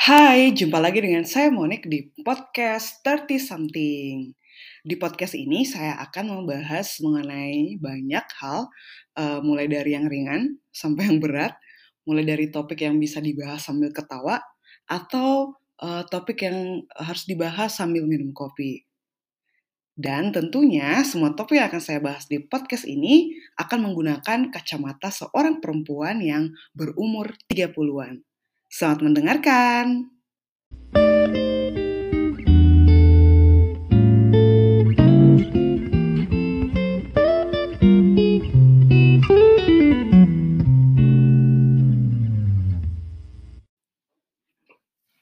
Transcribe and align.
Hai, 0.00 0.56
jumpa 0.56 0.80
lagi 0.80 1.04
dengan 1.04 1.28
saya 1.28 1.52
Monik 1.52 1.84
di 1.84 2.08
podcast 2.24 3.04
30 3.04 3.36
Something. 3.36 4.32
Di 4.80 4.96
podcast 4.96 5.36
ini 5.36 5.68
saya 5.68 6.00
akan 6.00 6.40
membahas 6.40 7.04
mengenai 7.04 7.76
banyak 7.76 8.24
hal, 8.40 8.72
uh, 9.20 9.44
mulai 9.44 9.68
dari 9.68 9.92
yang 9.92 10.08
ringan 10.08 10.56
sampai 10.72 11.04
yang 11.04 11.20
berat, 11.20 11.52
mulai 12.08 12.24
dari 12.24 12.48
topik 12.48 12.80
yang 12.80 12.96
bisa 12.96 13.20
dibahas 13.20 13.60
sambil 13.60 13.92
ketawa, 13.92 14.40
atau 14.88 15.60
uh, 15.84 16.00
topik 16.08 16.48
yang 16.48 16.80
harus 16.96 17.28
dibahas 17.28 17.76
sambil 17.76 18.08
minum 18.08 18.32
kopi. 18.32 18.88
Dan 19.92 20.32
tentunya 20.32 21.04
semua 21.04 21.36
topik 21.36 21.60
yang 21.60 21.68
akan 21.68 21.82
saya 21.84 22.00
bahas 22.00 22.24
di 22.24 22.40
podcast 22.40 22.88
ini 22.88 23.36
akan 23.60 23.92
menggunakan 23.92 24.48
kacamata 24.48 25.12
seorang 25.12 25.60
perempuan 25.60 26.24
yang 26.24 26.56
berumur 26.72 27.36
30-an. 27.52 28.29
Selamat 28.70 29.02
mendengarkan. 29.02 30.06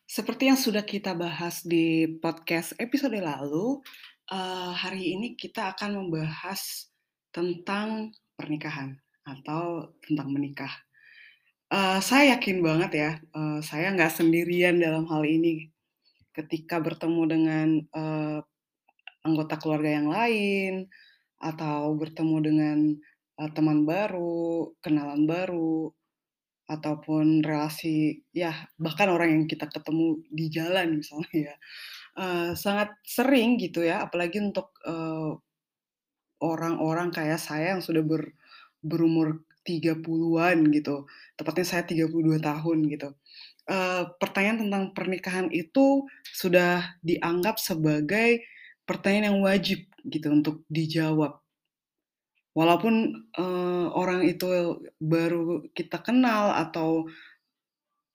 Seperti 0.05 0.53
yang 0.53 0.61
sudah 0.61 0.85
kita 0.85 1.17
bahas 1.17 1.65
di 1.65 2.05
podcast 2.21 2.77
episode 2.77 3.17
lalu, 3.17 3.81
uh, 4.29 4.77
hari 4.77 5.17
ini 5.17 5.41
kita 5.41 5.73
akan 5.73 6.05
membahas 6.05 6.93
tentang 7.33 8.13
pernikahan 8.37 9.01
atau 9.25 9.97
tentang 10.05 10.37
menikah. 10.37 10.88
Uh, 11.69 12.01
saya 12.01 12.33
yakin 12.33 12.65
banget 12.65 12.91
ya, 12.97 13.11
uh, 13.37 13.61
saya 13.61 13.93
nggak 13.93 14.09
sendirian 14.09 14.81
dalam 14.81 15.05
hal 15.05 15.21
ini. 15.29 15.69
Ketika 16.33 16.81
bertemu 16.81 17.23
dengan 17.29 17.69
uh, 17.93 18.41
anggota 19.21 19.61
keluarga 19.61 20.01
yang 20.01 20.09
lain, 20.09 20.89
atau 21.37 21.93
bertemu 21.93 22.37
dengan 22.41 22.79
uh, 23.37 23.51
teman 23.53 23.85
baru, 23.85 24.73
kenalan 24.81 25.29
baru, 25.29 25.93
ataupun 26.73 27.45
relasi, 27.45 28.25
ya 28.33 28.53
bahkan 28.81 29.13
orang 29.13 29.29
yang 29.37 29.45
kita 29.45 29.69
ketemu 29.69 30.25
di 30.33 30.49
jalan 30.49 31.05
misalnya 31.05 31.53
ya, 31.53 31.55
uh, 32.17 32.51
sangat 32.57 32.97
sering 33.05 33.61
gitu 33.61 33.85
ya, 33.85 34.09
apalagi 34.09 34.41
untuk 34.41 34.73
uh, 34.89 35.37
orang-orang 36.41 37.13
kayak 37.13 37.37
saya 37.37 37.77
yang 37.77 37.85
sudah 37.85 38.01
ber, 38.01 38.33
berumur 38.81 39.45
30-an 39.69 40.59
gitu, 40.73 41.05
tepatnya 41.37 41.67
saya 41.69 41.85
32 41.85 42.41
tahun 42.41 42.79
gitu. 42.89 43.09
Uh, 43.69 44.17
pertanyaan 44.17 44.65
tentang 44.65 44.85
pernikahan 44.97 45.53
itu 45.53 46.09
sudah 46.33 46.97
dianggap 47.05 47.61
sebagai 47.61 48.41
pertanyaan 48.89 49.37
yang 49.37 49.41
wajib 49.45 49.85
gitu 50.09 50.33
untuk 50.33 50.65
dijawab. 50.73 51.37
Walaupun 52.57 53.29
uh, 53.37 53.93
orang 53.93 54.25
itu 54.25 54.49
baru 54.97 55.69
kita 55.77 56.01
kenal 56.01 56.57
atau 56.57 57.07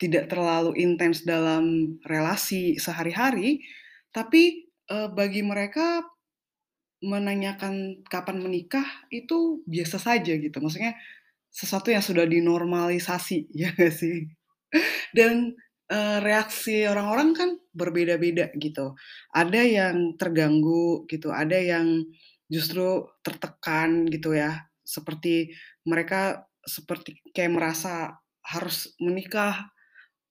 tidak 0.02 0.28
terlalu 0.28 0.74
intens 0.82 1.24
dalam 1.24 1.96
relasi 2.04 2.76
sehari-hari, 2.82 3.64
tapi 4.10 4.68
uh, 4.92 5.08
bagi 5.08 5.46
mereka 5.46 6.04
menanyakan 7.04 8.04
kapan 8.08 8.40
menikah 8.40 8.88
itu 9.12 9.64
biasa 9.68 10.00
saja 10.00 10.34
gitu. 10.40 10.58
Maksudnya 10.60 10.96
sesuatu 11.54 11.94
yang 11.94 12.02
sudah 12.02 12.26
dinormalisasi, 12.26 13.48
ya 13.62 13.70
nggak 13.78 13.94
sih? 13.94 14.26
Dan 15.14 15.54
uh, 15.94 16.18
reaksi 16.26 16.90
orang-orang 16.90 17.30
kan 17.38 17.50
berbeda-beda 17.72 18.50
gitu. 18.58 18.98
Ada 19.30 19.62
yang 19.62 20.18
terganggu 20.18 21.06
gitu, 21.06 21.30
ada 21.30 21.56
yang 21.56 22.02
justru 22.50 23.06
tertekan 23.22 24.10
gitu 24.10 24.34
ya. 24.34 24.66
Seperti 24.82 25.54
mereka 25.86 26.50
seperti 26.66 27.22
kayak 27.36 27.54
merasa 27.54 28.18
harus 28.44 28.92
menikah 29.00 29.72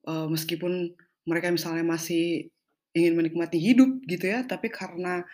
uh, 0.09 0.27
meskipun 0.29 0.93
mereka 1.25 1.55
misalnya 1.55 1.87
masih 1.87 2.51
ingin 2.93 3.17
menikmati 3.17 3.57
hidup 3.57 4.05
gitu 4.05 4.29
ya, 4.29 4.45
tapi 4.45 4.69
karena 4.69 5.25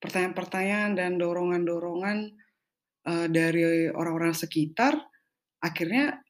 pertanyaan-pertanyaan 0.00 0.96
dan 0.96 1.20
dorongan-dorongan 1.20 2.32
uh, 3.06 3.26
dari 3.28 3.92
orang-orang 3.92 4.32
sekitar, 4.32 4.96
akhirnya 5.62 6.20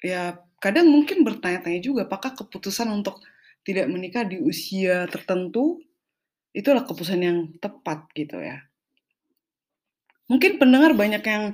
ya 0.00 0.40
kadang 0.58 0.88
mungkin 0.88 1.22
bertanya-tanya 1.22 1.80
juga 1.84 2.08
apakah 2.08 2.32
keputusan 2.32 2.88
untuk 2.88 3.20
tidak 3.62 3.86
menikah 3.92 4.24
di 4.24 4.40
usia 4.40 5.04
tertentu 5.12 5.80
itulah 6.56 6.82
keputusan 6.82 7.20
yang 7.20 7.38
tepat 7.60 8.08
gitu 8.16 8.40
ya. 8.40 8.64
Mungkin 10.26 10.58
pendengar 10.58 10.94
banyak 10.94 11.22
yang 11.22 11.44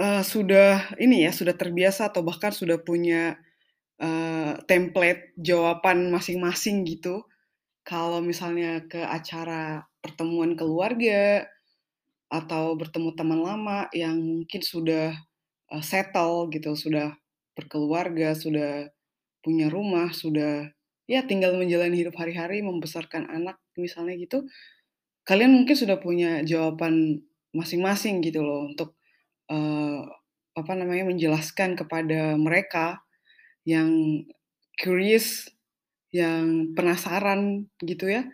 uh, 0.00 0.22
sudah 0.24 0.96
ini 1.00 1.24
ya 1.28 1.32
sudah 1.32 1.54
terbiasa 1.56 2.12
atau 2.12 2.24
bahkan 2.24 2.52
sudah 2.52 2.80
punya 2.80 3.36
uh, 4.00 4.56
template 4.68 5.36
jawaban 5.36 6.12
masing-masing 6.12 6.84
gitu. 6.84 7.24
Kalau 7.86 8.18
misalnya 8.18 8.82
ke 8.90 8.98
acara 8.98 9.86
pertemuan 10.02 10.58
keluarga 10.58 11.46
atau 12.26 12.74
bertemu 12.74 13.14
teman 13.14 13.38
lama 13.38 13.86
yang 13.94 14.18
mungkin 14.18 14.58
sudah 14.58 15.14
uh, 15.72 15.84
settle 15.84 16.50
gitu, 16.52 16.74
sudah 16.74 17.16
berkeluarga, 17.56 18.36
sudah 18.36 18.90
punya 19.40 19.70
rumah, 19.70 20.10
sudah 20.10 20.70
ya 21.06 21.22
tinggal 21.22 21.54
menjalani 21.54 22.02
hidup 22.02 22.18
hari-hari, 22.18 22.60
membesarkan 22.66 23.30
anak 23.30 23.62
misalnya 23.78 24.18
gitu, 24.18 24.44
kalian 25.22 25.54
mungkin 25.54 25.76
sudah 25.78 25.98
punya 26.02 26.42
jawaban 26.42 27.22
masing-masing 27.54 28.20
gitu 28.20 28.42
loh 28.42 28.66
untuk 28.68 28.98
uh, 29.48 30.02
apa 30.56 30.72
namanya 30.74 31.08
menjelaskan 31.08 31.78
kepada 31.78 32.34
mereka 32.34 33.04
yang 33.62 34.22
curious, 34.78 35.48
yang 36.10 36.72
penasaran 36.74 37.70
gitu 37.80 38.10
ya, 38.10 38.26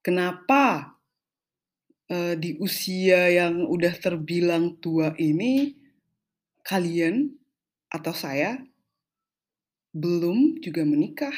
kenapa 0.00 0.94
uh, 2.10 2.34
di 2.38 2.56
usia 2.62 3.30
yang 3.30 3.66
udah 3.66 3.94
terbilang 3.98 4.78
tua 4.78 5.14
ini 5.18 5.85
kalian 6.66 7.30
atau 7.86 8.10
saya 8.10 8.58
belum 9.94 10.58
juga 10.58 10.82
menikah. 10.82 11.32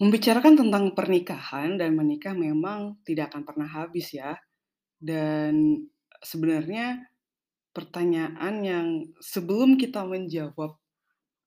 Membicarakan 0.00 0.56
tentang 0.56 0.96
pernikahan 0.96 1.76
dan 1.76 1.92
menikah 1.92 2.32
memang 2.32 2.96
tidak 3.04 3.34
akan 3.34 3.42
pernah 3.44 3.68
habis 3.68 4.16
ya. 4.16 4.38
Dan 4.96 5.84
sebenarnya 6.24 7.04
pertanyaan 7.76 8.54
yang 8.64 8.88
sebelum 9.20 9.76
kita 9.76 10.06
menjawab 10.08 10.80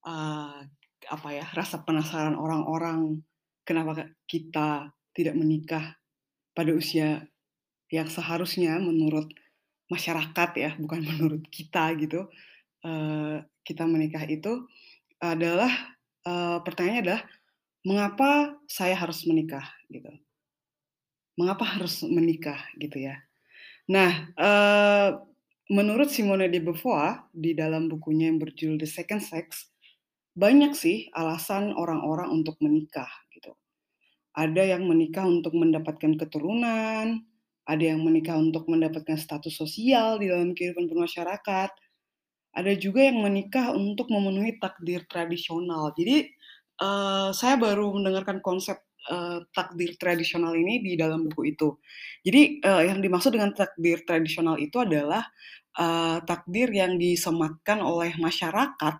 uh, 0.05 0.59
apa 1.03 1.29
ya 1.35 1.43
rasa 1.51 1.83
penasaran 1.83 2.37
orang-orang 2.37 3.25
kenapa 3.67 4.07
kita 4.29 4.93
tidak 5.11 5.35
menikah 5.35 5.99
pada 6.55 6.71
usia 6.71 7.27
yang 7.91 8.07
seharusnya 8.07 8.79
menurut 8.79 9.33
masyarakat 9.93 10.49
ya, 10.57 10.71
bukan 10.81 11.01
menurut 11.09 11.45
kita 11.53 11.93
gitu, 12.01 12.25
uh, 12.83 13.37
kita 13.61 13.85
menikah 13.85 14.25
itu 14.25 14.65
adalah 15.21 15.71
uh, 16.25 16.59
pertanyaannya 16.65 17.03
adalah 17.05 17.21
mengapa 17.85 18.29
saya 18.65 18.97
harus 18.97 19.23
menikah 19.29 19.63
gitu, 19.93 20.09
mengapa 21.37 21.77
harus 21.77 22.01
menikah 22.03 22.59
gitu 22.81 22.97
ya. 23.05 23.21
Nah, 23.87 24.31
uh, 24.39 25.09
menurut 25.71 26.07
Simone 26.07 26.47
de 26.47 26.59
Beauvoir 26.63 27.27
di 27.35 27.51
dalam 27.51 27.91
bukunya 27.91 28.31
yang 28.31 28.39
berjudul 28.39 28.79
The 28.79 28.89
Second 28.89 29.23
Sex, 29.23 29.67
banyak 30.33 30.73
sih 30.73 31.13
alasan 31.13 31.75
orang-orang 31.75 32.31
untuk 32.31 32.57
menikah 32.63 33.09
gitu. 33.35 33.53
Ada 34.33 34.75
yang 34.75 34.89
menikah 34.89 35.27
untuk 35.27 35.53
mendapatkan 35.53 36.17
keturunan, 36.17 37.21
ada 37.63 37.83
yang 37.83 38.03
menikah 38.03 38.35
untuk 38.35 38.67
mendapatkan 38.67 39.15
status 39.15 39.55
sosial 39.55 40.19
di 40.19 40.27
dalam 40.27 40.51
kehidupan 40.51 40.91
bermasyarakat, 40.91 41.71
ada 42.53 42.71
juga 42.77 43.01
yang 43.07 43.23
menikah 43.23 43.73
untuk 43.73 44.11
memenuhi 44.11 44.59
takdir 44.59 45.07
tradisional. 45.07 45.95
Jadi 45.95 46.29
uh, 46.83 47.31
saya 47.31 47.55
baru 47.57 47.95
mendengarkan 47.95 48.43
konsep 48.43 48.77
uh, 49.09 49.41
takdir 49.55 49.95
tradisional 49.95 50.53
ini 50.53 50.83
di 50.83 50.93
dalam 50.99 51.25
buku 51.31 51.55
itu. 51.55 51.79
Jadi 52.21 52.61
uh, 52.61 52.83
yang 52.83 52.99
dimaksud 52.99 53.33
dengan 53.33 53.55
takdir 53.55 54.03
tradisional 54.03 54.59
itu 54.59 54.77
adalah 54.83 55.23
uh, 55.79 56.21
takdir 56.27 56.69
yang 56.69 56.99
disematkan 56.99 57.81
oleh 57.81 58.13
masyarakat 58.19 58.99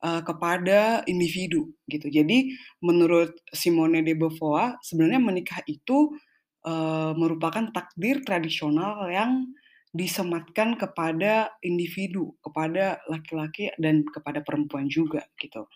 kepada 0.00 1.04
individu 1.04 1.76
gitu. 1.84 2.08
Jadi 2.08 2.56
menurut 2.80 3.36
Simone 3.52 4.00
de 4.00 4.16
Beauvoir 4.16 4.80
sebenarnya 4.80 5.20
menikah 5.20 5.60
itu 5.68 6.16
uh, 6.64 7.12
merupakan 7.16 7.68
takdir 7.72 8.24
tradisional 8.24 9.08
yang 9.08 9.50
disematkan 9.90 10.78
kepada 10.78 11.50
individu, 11.66 12.38
kepada 12.40 13.02
laki-laki 13.10 13.74
dan 13.82 14.06
kepada 14.06 14.40
perempuan 14.46 14.86
juga 14.86 15.26
gitu. 15.40 15.66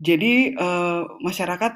Jadi 0.00 0.56
uh, 0.56 1.04
masyarakat 1.20 1.72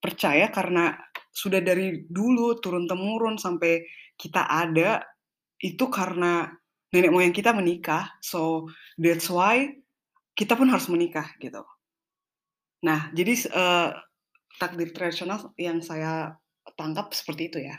percaya 0.00 0.48
karena 0.48 0.96
sudah 1.34 1.60
dari 1.60 2.08
dulu 2.08 2.56
turun 2.64 2.88
temurun 2.88 3.36
sampai 3.36 3.84
kita 4.16 4.48
ada 4.48 5.04
itu 5.60 5.84
karena 5.92 6.48
nenek 6.94 7.12
moyang 7.12 7.34
kita 7.34 7.52
menikah, 7.52 8.16
so 8.24 8.70
that's 8.96 9.28
why 9.28 9.68
kita 10.32 10.56
pun 10.56 10.72
harus 10.72 10.88
menikah 10.88 11.28
gitu. 11.42 11.60
Nah, 12.84 13.12
jadi 13.12 13.36
uh, 13.52 13.90
takdir 14.56 14.92
tradisional 14.96 15.52
yang 15.60 15.84
saya 15.84 16.38
tangkap 16.76 17.10
seperti 17.16 17.50
itu 17.50 17.58
ya. 17.64 17.76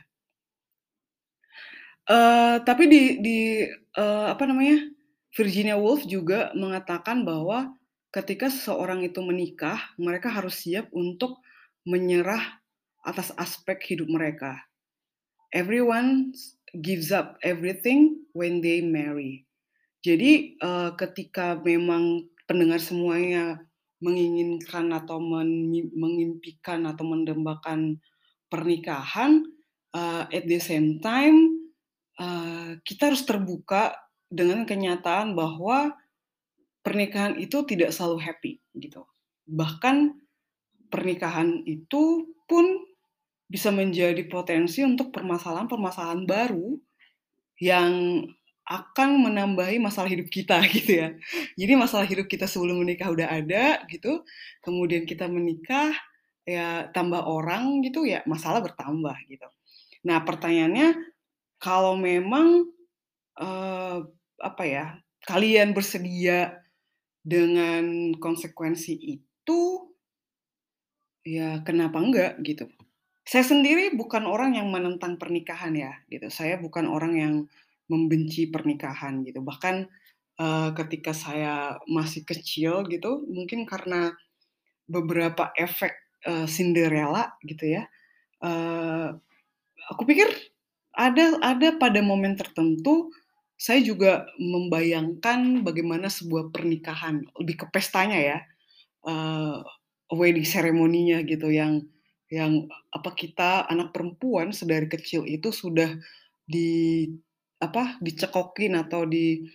Uh, 2.07 2.63
tapi 2.63 2.87
di 2.87 3.01
di 3.19 3.37
uh, 3.99 4.31
apa 4.31 4.47
namanya 4.47 4.79
Virginia 5.35 5.75
Woolf 5.75 6.07
juga 6.07 6.55
mengatakan 6.55 7.27
bahwa 7.27 7.75
ketika 8.15 8.47
seseorang 8.49 9.03
itu 9.03 9.19
menikah, 9.21 9.77
mereka 9.99 10.31
harus 10.31 10.65
siap 10.65 10.87
untuk 10.95 11.43
menyerah 11.83 12.63
atas 13.03 13.35
aspek 13.37 13.79
hidup 13.85 14.07
mereka. 14.09 14.57
Everyone 15.53 16.33
gives 16.81 17.13
up 17.13 17.39
everything 17.43 18.27
when 18.35 18.59
they 18.59 18.83
marry. 18.83 19.47
Jadi 20.03 20.59
uh, 20.63 20.95
ketika 20.95 21.59
memang 21.59 22.27
pendengar 22.47 22.79
semuanya 22.79 23.59
menginginkan 23.99 24.93
atau 24.93 25.17
mengimpikan 25.97 26.85
atau 26.85 27.03
mendambakan 27.03 27.97
pernikahan, 28.47 29.43
uh, 29.93 30.23
at 30.27 30.43
the 30.45 30.59
same 30.59 30.99
time 30.99 31.67
uh, 32.19 32.77
kita 32.83 33.13
harus 33.13 33.23
terbuka 33.23 33.95
dengan 34.27 34.67
kenyataan 34.67 35.37
bahwa 35.37 35.95
pernikahan 36.83 37.39
itu 37.39 37.63
tidak 37.63 37.95
selalu 37.95 38.19
happy 38.19 38.53
gitu. 38.75 39.07
Bahkan 39.47 40.15
pernikahan 40.91 41.63
itu 41.63 42.31
pun 42.47 42.65
bisa 43.47 43.71
menjadi 43.71 44.27
potensi 44.27 44.83
untuk 44.83 45.15
permasalahan-permasalahan 45.15 46.27
baru 46.27 46.75
yang 47.63 48.23
akan 48.67 49.23
menambahi 49.23 49.79
masalah 49.79 50.11
hidup 50.11 50.27
kita 50.27 50.59
gitu 50.75 51.07
ya. 51.07 51.15
Jadi 51.55 51.73
masalah 51.79 52.03
hidup 52.03 52.27
kita 52.27 52.43
sebelum 52.43 52.83
menikah 52.83 53.07
udah 53.07 53.31
ada 53.31 53.79
gitu, 53.87 54.27
kemudian 54.59 55.07
kita 55.07 55.31
menikah 55.31 55.95
ya 56.47 56.87
tambah 56.95 57.27
orang 57.27 57.83
gitu 57.83 58.07
ya 58.07 58.23
masalah 58.23 58.63
bertambah 58.63 59.19
gitu. 59.27 59.47
Nah 60.07 60.23
pertanyaannya 60.23 60.95
kalau 61.59 61.99
memang 61.99 62.71
uh, 63.35 63.99
apa 64.39 64.63
ya 64.63 64.85
kalian 65.27 65.75
bersedia 65.75 66.63
dengan 67.19 68.15
konsekuensi 68.15 68.95
itu 68.95 69.59
ya 71.27 71.59
kenapa 71.67 71.99
enggak 71.99 72.39
gitu. 72.47 72.71
Saya 73.27 73.43
sendiri 73.43 73.91
bukan 73.91 74.23
orang 74.23 74.55
yang 74.55 74.71
menentang 74.71 75.19
pernikahan 75.19 75.75
ya 75.75 75.91
gitu. 76.07 76.31
Saya 76.31 76.55
bukan 76.55 76.87
orang 76.87 77.13
yang 77.19 77.33
membenci 77.91 78.47
pernikahan 78.47 79.27
gitu. 79.27 79.43
Bahkan 79.43 79.75
uh, 80.39 80.71
ketika 80.71 81.11
saya 81.11 81.75
masih 81.91 82.23
kecil 82.23 82.87
gitu, 82.87 83.27
mungkin 83.27 83.67
karena 83.67 84.15
beberapa 84.87 85.51
efek 85.59 86.06
uh, 86.27 86.45
Cinderella 86.45 87.33
gitu 87.47 87.65
ya. 87.65 87.87
Uh, 88.43 89.17
aku 89.89 90.03
pikir 90.05 90.27
ada 90.93 91.39
ada 91.41 91.73
pada 91.79 92.03
momen 92.03 92.37
tertentu 92.37 93.09
saya 93.57 93.81
juga 93.81 94.29
membayangkan 94.37 95.65
bagaimana 95.65 96.13
sebuah 96.13 96.53
pernikahan 96.53 97.25
lebih 97.41 97.65
ke 97.65 97.65
pestanya 97.73 98.19
ya 98.21 98.37
uh, 99.09 99.65
wedding 100.13 100.45
ceremony-nya 100.45 101.25
gitu 101.25 101.49
yang 101.49 101.81
yang 102.29 102.69
apa 102.93 103.15
kita 103.15 103.65
anak 103.65 103.95
perempuan 103.95 104.53
sedari 104.53 104.85
kecil 104.85 105.25
itu 105.25 105.49
sudah 105.49 105.95
di 106.43 107.07
apa, 107.57 107.97
dicekokin 108.03 108.77
atau 108.77 109.03
di 109.07 109.47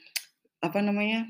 apa 0.62 0.78
namanya, 0.82 1.26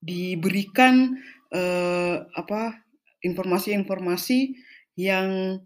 diberikan, 0.00 1.14
uh, 1.54 2.26
apa, 2.34 2.80
informasi-informasi 3.20 4.56
yang 4.98 5.58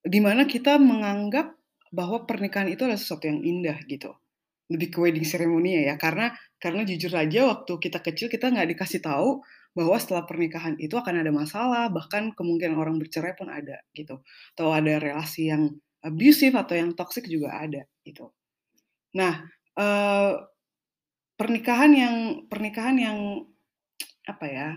di 0.00 0.20
mana 0.22 0.48
kita 0.48 0.80
menganggap 0.80 1.54
bahwa 1.90 2.24
pernikahan 2.24 2.70
itu 2.70 2.86
adalah 2.86 3.00
sesuatu 3.00 3.26
yang 3.26 3.42
indah 3.42 3.76
gitu. 3.90 4.14
Lebih 4.70 4.88
ke 4.94 4.98
wedding 5.02 5.26
ceremony 5.26 5.82
ya, 5.82 5.98
karena 5.98 6.30
karena 6.62 6.86
jujur 6.86 7.10
aja 7.18 7.50
waktu 7.50 7.72
kita 7.82 7.98
kecil 7.98 8.30
kita 8.30 8.54
nggak 8.54 8.70
dikasih 8.76 9.02
tahu 9.02 9.42
bahwa 9.74 9.96
setelah 9.98 10.26
pernikahan 10.26 10.78
itu 10.78 10.94
akan 10.94 11.22
ada 11.22 11.30
masalah, 11.34 11.90
bahkan 11.90 12.30
kemungkinan 12.34 12.78
orang 12.78 12.98
bercerai 12.98 13.34
pun 13.34 13.50
ada 13.50 13.82
gitu. 13.94 14.22
Atau 14.54 14.70
ada 14.70 14.98
relasi 15.02 15.50
yang 15.50 15.74
abusive 16.00 16.54
atau 16.56 16.74
yang 16.78 16.94
toxic 16.94 17.26
juga 17.26 17.58
ada 17.58 17.82
gitu. 18.06 18.30
Nah, 19.18 19.42
uh, 19.74 20.32
pernikahan 21.34 21.90
yang 21.92 22.16
pernikahan 22.46 22.96
yang 22.98 23.18
apa 24.26 24.46
ya, 24.46 24.68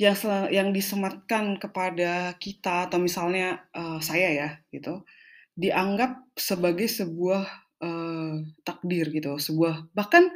yang 0.00 0.16
yang 0.50 0.68
disematkan 0.74 1.58
kepada 1.62 2.34
kita 2.42 2.90
atau 2.90 2.98
misalnya, 2.98 3.62
uh, 3.74 4.02
saya 4.02 4.28
ya 4.34 4.48
gitu, 4.74 5.06
dianggap 5.54 6.18
sebagai 6.34 6.90
sebuah, 6.90 7.46
uh, 7.82 8.42
takdir 8.66 9.10
gitu, 9.14 9.38
sebuah 9.38 9.90
bahkan 9.94 10.30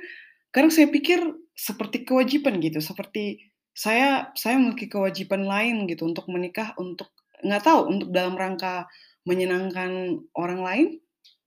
kadang 0.54 0.70
saya 0.70 0.86
pikir 0.88 1.18
seperti 1.58 2.06
kewajiban 2.06 2.62
gitu, 2.62 2.78
seperti 2.78 3.50
saya 3.74 4.30
saya 4.38 4.58
memiliki 4.58 4.86
kewajiban 4.90 5.46
lain 5.46 5.86
gitu 5.90 6.06
untuk 6.06 6.30
menikah, 6.30 6.74
untuk 6.78 7.10
nggak 7.42 7.62
tahu, 7.66 7.80
untuk 7.90 8.08
dalam 8.14 8.34
rangka 8.38 8.86
menyenangkan 9.26 10.22
orang 10.34 10.60
lain, 10.62 10.88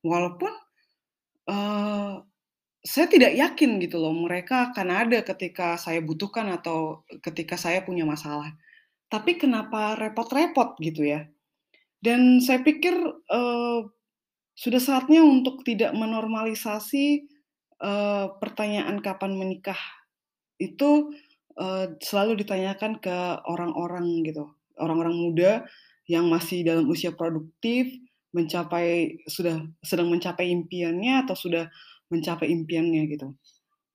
walaupun 0.04 0.52
Uh, 1.50 2.22
saya 2.82 3.06
tidak 3.06 3.38
yakin 3.38 3.78
gitu 3.78 4.02
loh 4.02 4.14
mereka 4.14 4.74
akan 4.74 4.88
ada 4.90 5.22
ketika 5.22 5.78
saya 5.78 6.02
butuhkan 6.02 6.50
atau 6.50 7.06
ketika 7.22 7.54
saya 7.54 7.86
punya 7.86 8.06
masalah. 8.10 8.58
Tapi 9.12 9.38
kenapa 9.38 9.94
repot-repot 10.00 10.80
gitu 10.82 11.06
ya? 11.06 11.30
Dan 12.02 12.42
saya 12.42 12.66
pikir, 12.66 12.96
uh, 13.30 13.80
sudah 14.58 14.82
saatnya 14.82 15.22
untuk 15.22 15.62
tidak 15.62 15.94
menormalisasi, 15.94 17.30
uh, 17.84 18.34
pertanyaan 18.42 18.98
kapan 19.06 19.38
menikah 19.38 19.78
itu, 20.58 21.14
uh, 21.62 21.94
selalu 22.02 22.42
ditanyakan 22.42 22.98
ke 22.98 23.18
orang-orang 23.46 24.26
gitu, 24.26 24.50
orang-orang 24.82 25.14
muda 25.14 25.52
yang 26.10 26.26
masih 26.26 26.66
dalam 26.66 26.90
usia 26.90 27.14
produktif, 27.14 27.94
mencapai 28.34 29.22
sudah 29.28 29.62
sedang 29.84 30.08
mencapai 30.10 30.50
impiannya 30.50 31.28
atau 31.28 31.36
sudah 31.36 31.68
mencapai 32.12 32.52
impiannya 32.52 33.08
gitu. 33.08 33.34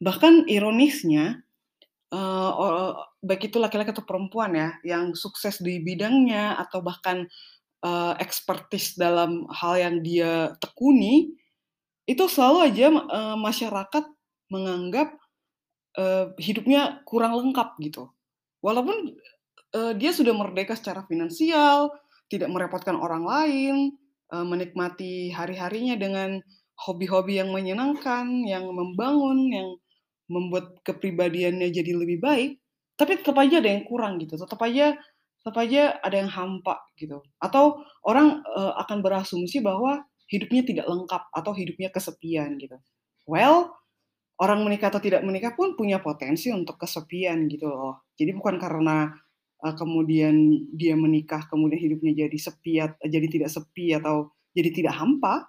Bahkan 0.01 0.49
ironisnya, 0.49 1.45
uh, 2.11 2.97
baik 3.21 3.53
itu 3.53 3.61
laki-laki 3.61 3.93
atau 3.93 4.05
perempuan 4.09 4.57
ya, 4.57 4.69
yang 4.83 5.13
sukses 5.13 5.61
di 5.61 5.81
bidangnya 5.85 6.57
atau 6.57 6.81
bahkan 6.81 7.29
uh, 7.85 8.17
ekspertis 8.17 8.97
dalam 8.97 9.45
hal 9.53 9.77
yang 9.77 9.97
dia 10.01 10.57
tekuni, 10.61 11.37
itu 12.09 12.25
selalu 12.27 12.59
aja 12.73 12.87
uh, 12.93 13.37
masyarakat 13.37 14.05
menganggap 14.49 15.17
uh, 15.99 16.33
hidupnya 16.41 17.05
kurang 17.05 17.37
lengkap 17.37 17.77
gitu. 17.85 18.09
Walaupun 18.65 19.17
uh, 19.77 19.93
dia 19.97 20.11
sudah 20.17 20.33
merdeka 20.33 20.77
secara 20.77 21.05
finansial, 21.05 21.93
tidak 22.27 22.51
merepotkan 22.51 22.99
orang 22.99 23.23
lain, 23.23 23.77
menikmati 24.27 25.31
hari-harinya 25.31 25.95
dengan 25.95 26.43
hobi-hobi 26.77 27.41
yang 27.41 27.51
menyenangkan, 27.53 28.29
yang 28.45 28.69
membangun, 28.69 29.49
yang 29.49 29.69
membuat 30.29 30.77
kepribadiannya 30.83 31.71
jadi 31.71 31.93
lebih 31.97 32.19
baik, 32.21 32.61
tapi 32.97 33.21
tetap 33.21 33.37
aja 33.39 33.61
ada 33.63 33.71
yang 33.71 33.85
kurang 33.87 34.19
gitu, 34.21 34.37
tetap 34.37 34.61
aja 34.65 34.97
tetap 35.47 35.63
aja 35.63 35.95
ada 36.03 36.17
yang 36.19 36.27
hampa 36.27 36.83
gitu. 36.99 37.23
Atau 37.39 37.79
orang, 38.03 38.43
uh, 38.43 38.75
akan 38.83 38.99
berasumsi 38.99 39.63
bahwa 39.63 40.03
hidupnya 40.27 40.67
tidak 40.67 40.87
lengkap 40.91 41.23
atau 41.31 41.55
hidupnya 41.55 41.95
kesepian 41.95 42.59
gitu. 42.59 42.75
Well, 43.31 43.71
orang 44.43 44.67
menikah 44.67 44.91
atau 44.91 44.99
tidak 44.99 45.23
menikah 45.23 45.55
pun 45.55 45.79
punya 45.79 46.03
potensi 46.03 46.51
untuk 46.51 46.83
kesepian 46.83 47.47
gitu 47.47 47.71
loh. 47.71 48.11
Jadi 48.19 48.35
bukan 48.35 48.59
karena 48.59 49.07
uh, 49.63 49.75
kemudian 49.79 50.35
dia 50.75 50.99
menikah, 50.99 51.47
kemudian 51.47 51.79
hidupnya 51.79 52.27
jadi 52.27 52.39
sepi, 52.43 52.83
jadi 53.07 53.27
tidak 53.31 53.51
sepi 53.55 53.95
atau 53.95 54.35
jadi 54.51 54.75
tidak 54.75 54.99
hampa. 54.99 55.47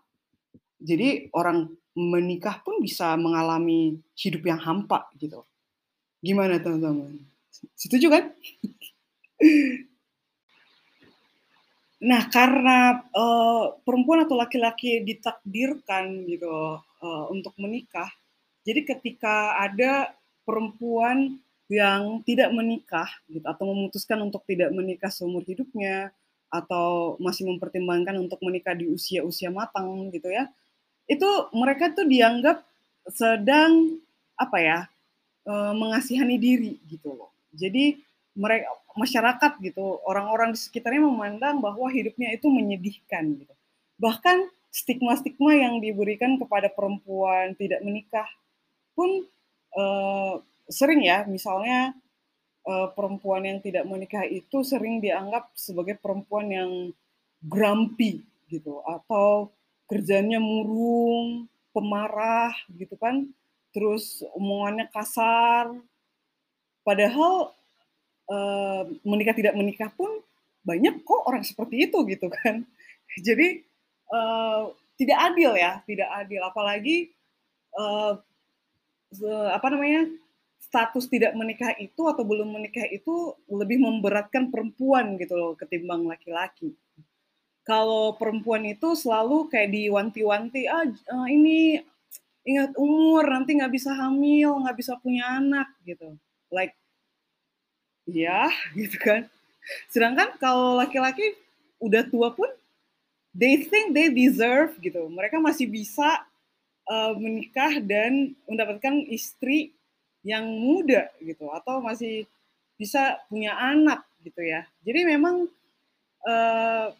Jadi 0.77 1.33
orang 1.33 1.73
menikah 1.97 2.61
pun 2.61 2.77
bisa 2.77 3.17
mengalami 3.17 3.97
hidup 4.13 4.45
yang 4.45 4.61
hampa 4.61 5.09
gitu. 5.17 5.41
Gimana 6.21 6.61
teman-teman? 6.61 7.17
Setuju 7.73 8.13
kan? 8.13 8.23
nah, 12.09 12.21
karena 12.29 13.01
uh, 13.17 13.73
perempuan 13.81 14.29
atau 14.29 14.37
laki-laki 14.37 15.01
ditakdirkan 15.01 16.29
gitu 16.29 16.77
uh, 16.81 17.25
untuk 17.33 17.57
menikah. 17.57 18.13
Jadi 18.61 18.85
ketika 18.85 19.57
ada 19.57 20.13
perempuan 20.45 21.41
yang 21.67 22.23
tidak 22.23 22.47
menikah 22.55 23.11
gitu 23.27 23.43
atau 23.43 23.63
memutuskan 23.67 24.23
untuk 24.23 24.47
tidak 24.47 24.71
menikah 24.71 25.11
seumur 25.11 25.43
hidupnya 25.43 26.15
atau 26.47 27.19
masih 27.19 27.43
mempertimbangkan 27.43 28.15
untuk 28.23 28.39
menikah 28.39 28.71
di 28.71 28.87
usia-usia 28.87 29.51
matang 29.51 30.07
gitu 30.15 30.31
ya. 30.31 30.47
Itu 31.07 31.49
mereka 31.55 31.95
tuh 31.95 32.05
dianggap 32.05 32.63
sedang 33.09 33.97
apa 34.35 34.57
ya? 34.59 34.79
E, 35.47 35.53
mengasihani 35.73 36.35
diri 36.37 36.77
gitu 36.87 37.15
loh. 37.15 37.31
Jadi 37.55 37.97
mereka 38.37 38.69
masyarakat 38.97 39.61
gitu, 39.61 40.01
orang-orang 40.05 40.53
di 40.53 40.59
sekitarnya 40.59 41.05
memandang 41.05 41.61
bahwa 41.61 41.85
hidupnya 41.89 42.33
itu 42.33 42.49
menyedihkan 42.49 43.37
gitu. 43.37 43.53
Bahkan 44.01 44.49
stigma-stigma 44.73 45.53
yang 45.53 45.77
diberikan 45.81 46.37
kepada 46.41 46.69
perempuan 46.69 47.53
tidak 47.57 47.81
menikah 47.85 48.25
pun 48.97 49.25
uh, 49.77 50.41
sering 50.69 51.05
ya, 51.05 51.25
misalnya 51.29 51.93
uh, 52.65 52.89
perempuan 52.93 53.45
yang 53.45 53.59
tidak 53.61 53.85
menikah 53.85 54.25
itu 54.25 54.65
sering 54.65 54.99
dianggap 54.99 55.53
sebagai 55.53 55.97
perempuan 56.01 56.49
yang 56.49 56.71
grumpy 57.45 58.25
gitu 58.49 58.81
atau 58.81 59.53
kerjanya 59.87 60.37
murung, 60.37 61.47
pemarah 61.71 62.53
gitu 62.75 62.95
kan, 62.99 63.27
terus 63.71 64.21
omongannya 64.35 64.91
kasar. 64.91 65.71
Padahal 66.83 67.51
uh, 68.31 68.83
menikah 69.03 69.35
tidak 69.35 69.55
menikah 69.55 69.91
pun 69.91 70.23
banyak 70.63 71.03
kok 71.03 71.23
orang 71.23 71.43
seperti 71.47 71.87
itu 71.87 71.97
gitu 72.07 72.27
kan. 72.27 72.63
Jadi 73.27 73.63
uh, 74.11 74.71
tidak 74.99 75.17
adil 75.33 75.51
ya, 75.55 75.79
tidak 75.87 76.09
adil. 76.11 76.41
Apalagi 76.43 77.11
uh, 77.75 78.19
apa 79.55 79.67
namanya 79.71 80.11
status 80.59 81.07
tidak 81.07 81.31
menikah 81.31 81.71
itu 81.79 82.11
atau 82.11 82.27
belum 82.27 82.59
menikah 82.59 82.83
itu 82.91 83.31
lebih 83.47 83.79
memberatkan 83.79 84.51
perempuan 84.51 85.15
gitu 85.15 85.39
loh 85.39 85.51
ketimbang 85.55 86.03
laki-laki. 86.03 86.75
Kalau 87.67 88.15
perempuan 88.15 88.63
itu 88.63 88.95
selalu 88.95 89.51
kayak 89.51 89.75
diwanti-wanti, 89.75 90.71
ah 90.71 90.87
uh, 90.87 91.27
ini 91.27 91.83
ingat 92.47 92.71
umur 92.79 93.27
nanti 93.27 93.59
nggak 93.59 93.75
bisa 93.75 93.91
hamil, 93.91 94.63
nggak 94.63 94.77
bisa 94.79 94.95
punya 95.03 95.27
anak 95.35 95.67
gitu. 95.83 96.15
Like, 96.47 96.71
ya 98.07 98.47
gitu 98.79 98.95
kan. 98.95 99.27
Sedangkan 99.91 100.39
kalau 100.39 100.79
laki-laki 100.79 101.35
udah 101.83 102.07
tua 102.07 102.31
pun, 102.31 102.47
they 103.35 103.67
think 103.67 103.91
they 103.91 104.07
deserve 104.07 104.79
gitu. 104.79 105.03
Mereka 105.11 105.43
masih 105.43 105.67
bisa 105.67 106.23
uh, 106.87 107.13
menikah 107.19 107.83
dan 107.83 108.31
mendapatkan 108.47 108.95
istri 109.11 109.75
yang 110.23 110.47
muda 110.47 111.11
gitu 111.19 111.51
atau 111.51 111.83
masih 111.83 112.23
bisa 112.79 113.19
punya 113.27 113.59
anak 113.59 114.07
gitu 114.23 114.39
ya. 114.39 114.63
Jadi 114.87 115.03
memang 115.03 115.51
uh, 116.23 116.95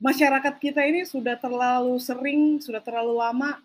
masyarakat 0.00 0.54
kita 0.60 0.84
ini 0.84 1.04
sudah 1.08 1.36
terlalu 1.36 1.96
sering, 2.00 2.60
sudah 2.60 2.80
terlalu 2.80 3.16
lama 3.16 3.60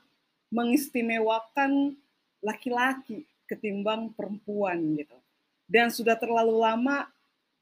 mengistimewakan 0.52 1.96
laki-laki 2.44 3.24
ketimbang 3.48 4.12
perempuan 4.16 4.80
gitu. 5.00 5.18
Dan 5.72 5.88
sudah 5.88 6.20
terlalu 6.20 6.60
lama 6.60 7.08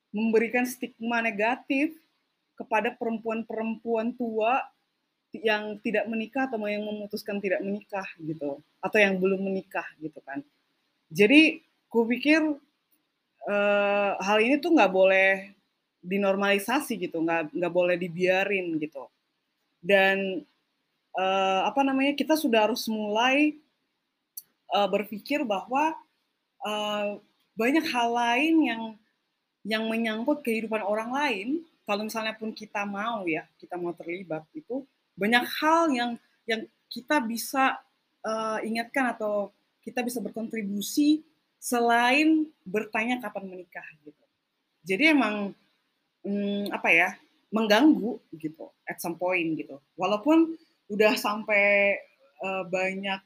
memberikan 0.09 0.65
stigma 0.65 1.21
negatif 1.21 1.93
kepada 2.57 2.91
perempuan-perempuan 2.97 4.11
tua 4.17 4.65
yang 5.31 5.77
tidak 5.85 6.09
menikah 6.09 6.49
atau 6.49 6.57
yang 6.65 6.81
memutuskan 6.81 7.37
tidak 7.37 7.61
menikah 7.61 8.05
gitu 8.17 8.59
atau 8.81 8.97
yang 8.97 9.21
belum 9.21 9.45
menikah 9.45 9.85
gitu 10.01 10.17
kan 10.25 10.41
jadi 11.13 11.61
ku 11.85 12.01
pikir 12.09 12.41
uh, 13.45 14.11
hal 14.17 14.37
ini 14.41 14.57
tuh 14.57 14.73
nggak 14.73 14.89
boleh 14.89 15.53
dinormalisasi 15.99 16.95
gitu 17.09 17.19
nggak 17.23 17.51
nggak 17.51 17.73
boleh 17.73 17.95
dibiarin 17.99 18.79
gitu 18.79 19.07
dan 19.83 20.43
uh, 21.15 21.61
apa 21.67 21.81
namanya 21.83 22.15
kita 22.15 22.39
sudah 22.39 22.71
harus 22.71 22.87
mulai 22.87 23.59
uh, 24.71 24.87
berpikir 24.87 25.43
bahwa 25.43 25.95
uh, 26.63 27.19
banyak 27.55 27.85
hal 27.91 28.09
lain 28.15 28.55
yang 28.63 28.83
yang 29.67 29.83
menyangkut 29.91 30.39
kehidupan 30.39 30.79
orang 30.79 31.11
lain 31.11 31.47
kalau 31.83 32.07
misalnya 32.07 32.35
pun 32.37 32.55
kita 32.55 32.87
mau 32.87 33.27
ya 33.27 33.43
kita 33.59 33.75
mau 33.75 33.91
terlibat 33.91 34.47
itu 34.55 34.87
banyak 35.19 35.43
hal 35.59 35.91
yang 35.91 36.11
yang 36.47 36.63
kita 36.87 37.19
bisa 37.19 37.75
uh, 38.23 38.59
ingatkan 38.63 39.11
atau 39.11 39.51
kita 39.83 39.99
bisa 40.03 40.23
berkontribusi 40.23 41.23
selain 41.59 42.47
bertanya 42.63 43.19
kapan 43.19 43.51
menikah 43.51 43.85
gitu. 44.07 44.25
Jadi 44.87 45.11
emang 45.11 45.51
hmm, 46.29 46.69
apa 46.69 46.89
ya 46.93 47.09
mengganggu 47.49 48.21
gitu 48.37 48.69
at 48.85 49.01
some 49.01 49.17
point 49.17 49.57
gitu. 49.57 49.81
Walaupun 49.97 50.53
udah 50.93 51.17
sampai 51.17 51.97
uh, 52.45 52.63
banyak 52.69 53.17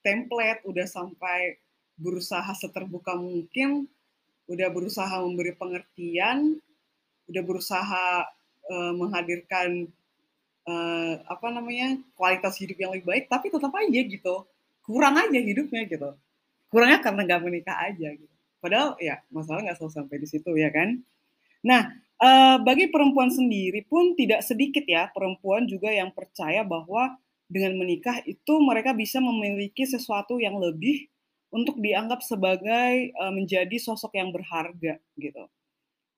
template, 0.00 0.64
udah 0.64 0.88
sampai 0.88 1.60
berusaha 2.00 2.48
seterbuka 2.56 3.12
mungkin, 3.16 3.84
udah 4.48 4.72
berusaha 4.72 5.20
memberi 5.20 5.52
pengertian, 5.52 6.56
udah 7.28 7.42
berusaha 7.44 8.04
uh, 8.72 8.92
menghadirkan 8.96 9.92
uh, 10.64 11.20
apa 11.28 11.46
namanya 11.52 12.00
kualitas 12.16 12.56
hidup 12.56 12.80
yang 12.80 12.90
lebih 12.96 13.06
baik 13.06 13.24
tapi 13.28 13.52
tetap 13.52 13.72
aja 13.76 14.00
gitu 14.02 14.46
kurang 14.86 15.18
aja 15.18 15.34
hidupnya 15.36 15.82
gitu. 15.90 16.14
Kurangnya 16.70 17.02
karena 17.02 17.20
nggak 17.26 17.42
menikah 17.42 17.76
aja 17.90 18.08
gitu. 18.14 18.34
Padahal 18.62 18.94
ya 19.02 19.18
masalah 19.34 19.66
nggak 19.66 19.76
selalu 19.78 19.92
sampai 19.92 20.16
di 20.22 20.28
situ 20.30 20.50
ya 20.54 20.70
kan? 20.70 21.02
Nah 21.66 21.90
uh, 22.20 22.56
bagi 22.62 22.88
perempuan 22.92 23.32
sendiri 23.32 23.84
pun 23.88 24.14
tidak 24.16 24.44
sedikit 24.44 24.84
ya 24.84 25.08
perempuan 25.10 25.64
juga 25.68 25.92
yang 25.92 26.12
percaya 26.12 26.62
bahwa 26.62 27.16
dengan 27.46 27.78
menikah 27.78 28.20
itu 28.26 28.58
mereka 28.58 28.90
bisa 28.90 29.22
memiliki 29.22 29.86
sesuatu 29.86 30.36
yang 30.42 30.58
lebih 30.58 31.06
untuk 31.54 31.78
dianggap 31.78 32.20
sebagai 32.20 33.14
uh, 33.16 33.32
menjadi 33.32 33.76
sosok 33.78 34.18
yang 34.18 34.34
berharga 34.34 34.98
gitu 35.16 35.46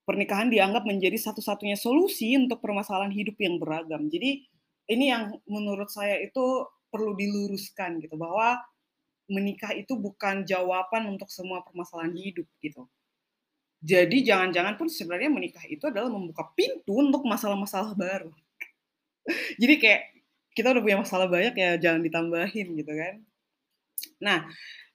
pernikahan 0.09 0.49
dianggap 0.49 0.89
menjadi 0.89 1.21
satu-satunya 1.21 1.77
solusi 1.77 2.33
untuk 2.41 2.65
permasalahan 2.65 3.13
hidup 3.13 3.37
yang 3.37 3.61
beragam. 3.61 4.09
Jadi 4.09 4.49
ini 4.89 5.13
yang 5.13 5.37
menurut 5.45 5.93
saya 5.93 6.17
itu 6.17 6.65
perlu 6.89 7.13
diluruskan 7.13 8.01
gitu 8.01 8.17
bahwa 8.17 8.57
menikah 9.29 9.77
itu 9.77 9.93
bukan 10.01 10.49
jawaban 10.49 11.13
untuk 11.13 11.29
semua 11.29 11.61
permasalahan 11.61 12.17
hidup 12.17 12.49
gitu. 12.65 12.89
Jadi 13.79 14.27
jangan-jangan 14.27 14.75
pun 14.75 14.91
sebenarnya 14.91 15.31
menikah 15.31 15.63
itu 15.71 15.87
adalah 15.87 16.11
membuka 16.11 16.51
pintu 16.59 16.99
untuk 16.99 17.23
masalah-masalah 17.23 17.95
baru. 17.95 18.35
Jadi 19.63 19.75
kayak 19.79 20.03
kita 20.59 20.75
udah 20.75 20.83
punya 20.83 20.99
masalah 20.99 21.31
banyak 21.31 21.55
ya 21.55 21.71
jangan 21.79 22.03
ditambahin 22.03 22.75
gitu 22.75 22.93
kan. 22.93 23.15
Nah, 24.19 24.39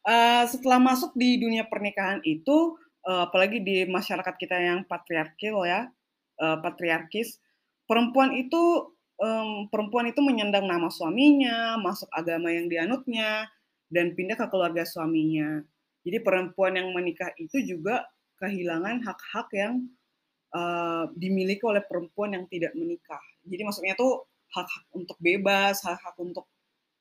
uh, 0.04 0.44
setelah 0.44 0.84
masuk 0.84 1.16
di 1.16 1.40
dunia 1.40 1.64
pernikahan 1.64 2.20
itu 2.28 2.76
uh, 3.08 3.32
apalagi 3.32 3.64
di 3.64 3.88
masyarakat 3.88 4.36
kita 4.36 4.60
yang 4.60 4.80
patriarkil 4.84 5.64
ya, 5.64 5.88
uh, 6.44 6.58
patriarkis, 6.60 7.40
perempuan 7.88 8.36
itu 8.36 8.92
perempuan 9.72 10.12
itu 10.12 10.20
menyandang 10.20 10.68
nama 10.68 10.92
suaminya, 10.92 11.80
masuk 11.80 12.12
agama 12.12 12.52
yang 12.52 12.68
dianutnya, 12.68 13.48
dan 13.88 14.12
pindah 14.20 14.36
ke 14.36 14.52
keluarga 14.52 14.84
suaminya. 14.84 15.64
Jadi 16.04 16.20
perempuan 16.20 16.76
yang 16.76 16.92
menikah 16.92 17.32
itu 17.40 17.64
juga 17.64 18.04
kehilangan 18.44 19.00
hak-hak 19.08 19.48
yang 19.56 19.88
uh, 20.52 21.08
dimiliki 21.16 21.64
oleh 21.64 21.80
perempuan 21.80 22.36
yang 22.36 22.44
tidak 22.52 22.76
menikah. 22.76 23.24
Jadi 23.48 23.62
maksudnya 23.64 23.96
tuh 23.96 24.28
hak-hak 24.52 24.86
untuk 24.92 25.16
bebas, 25.24 25.80
hak-hak 25.88 26.20
untuk 26.20 26.44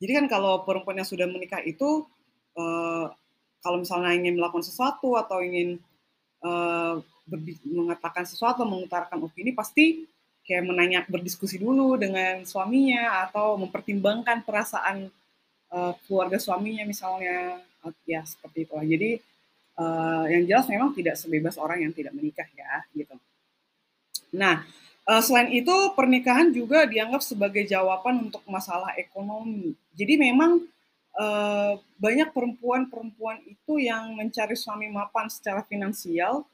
jadi 0.03 0.19
kan 0.19 0.27
kalau 0.27 0.67
perempuan 0.67 0.99
yang 0.99 1.07
sudah 1.07 1.31
menikah 1.31 1.63
itu 1.63 2.03
uh, 2.59 3.07
kalau 3.63 3.79
misalnya 3.79 4.19
ingin 4.19 4.35
melakukan 4.35 4.67
sesuatu 4.67 5.15
atau 5.15 5.39
ingin 5.39 5.79
uh, 6.43 6.99
mengatakan 7.63 8.27
sesuatu, 8.27 8.67
mengutarakan 8.67 9.23
opini, 9.23 9.55
pasti 9.55 10.03
kayak 10.43 10.67
menanya, 10.67 11.07
berdiskusi 11.07 11.63
dulu 11.63 11.95
dengan 11.95 12.43
suaminya 12.43 13.31
atau 13.31 13.55
mempertimbangkan 13.63 14.43
perasaan 14.43 15.07
uh, 15.71 15.95
keluarga 16.03 16.43
suaminya 16.43 16.83
misalnya, 16.83 17.63
ya 18.03 18.27
seperti 18.27 18.67
itu. 18.67 18.75
Jadi 18.75 19.11
uh, 19.79 20.25
yang 20.29 20.45
jelas 20.49 20.67
memang 20.69 20.93
tidak 20.97 21.17
sebebas 21.17 21.57
orang 21.57 21.85
yang 21.85 21.93
tidak 21.93 22.13
menikah 22.17 22.49
ya, 22.53 22.85
gitu. 22.97 23.15
Nah, 24.33 24.65
uh, 25.09 25.23
selain 25.23 25.53
itu 25.53 25.73
pernikahan 25.93 26.51
juga 26.51 26.89
dianggap 26.89 27.21
sebagai 27.21 27.65
jawaban 27.69 28.31
untuk 28.31 28.43
masalah 28.49 28.97
ekonomi. 28.97 29.77
Jadi 29.93 30.15
memang 30.17 30.65
uh, 31.17 31.77
banyak 32.01 32.33
perempuan-perempuan 32.33 33.45
itu 33.45 33.79
yang 33.81 34.17
mencari 34.17 34.57
suami 34.57 34.89
mapan 34.89 35.29
secara 35.29 35.61
finansial 35.69 36.45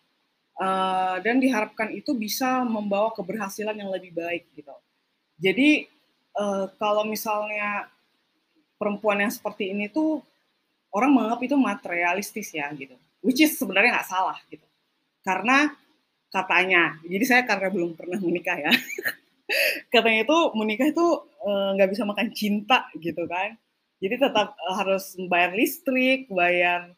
uh, 0.58 1.16
dan 1.22 1.38
diharapkan 1.38 1.94
itu 1.94 2.14
bisa 2.14 2.66
membawa 2.66 3.14
keberhasilan 3.14 3.78
yang 3.78 3.90
lebih 3.94 4.14
baik 4.14 4.46
gitu. 4.58 4.74
Jadi 5.38 5.86
uh, 6.34 6.66
kalau 6.82 7.06
misalnya 7.06 7.86
perempuan 8.78 9.22
yang 9.22 9.30
seperti 9.30 9.70
ini 9.74 9.90
tuh 9.90 10.22
orang 10.90 11.14
menganggap 11.14 11.40
itu 11.46 11.56
materialistis 11.58 12.50
ya 12.54 12.66
gitu. 12.74 12.94
Which 13.24 13.42
is 13.42 13.58
sebenarnya 13.58 13.98
nggak 13.98 14.10
salah 14.10 14.38
gitu. 14.48 14.64
Karena 15.26 15.74
katanya, 16.28 16.96
jadi 17.04 17.24
saya 17.24 17.42
karena 17.48 17.68
belum 17.72 17.96
pernah 17.98 18.20
menikah 18.20 18.56
ya, 18.56 18.72
katanya 19.92 20.28
itu 20.28 20.38
menikah 20.54 20.88
itu 20.92 21.06
eh, 21.44 21.70
nggak 21.76 21.88
uh, 21.88 21.92
bisa 21.92 22.02
makan 22.06 22.28
cinta 22.36 22.86
gitu 23.00 23.24
kan. 23.26 23.56
Jadi 23.98 24.14
tetap 24.22 24.54
uh, 24.54 24.74
harus 24.78 25.18
bayar 25.26 25.56
listrik, 25.56 26.30
bayar 26.30 26.94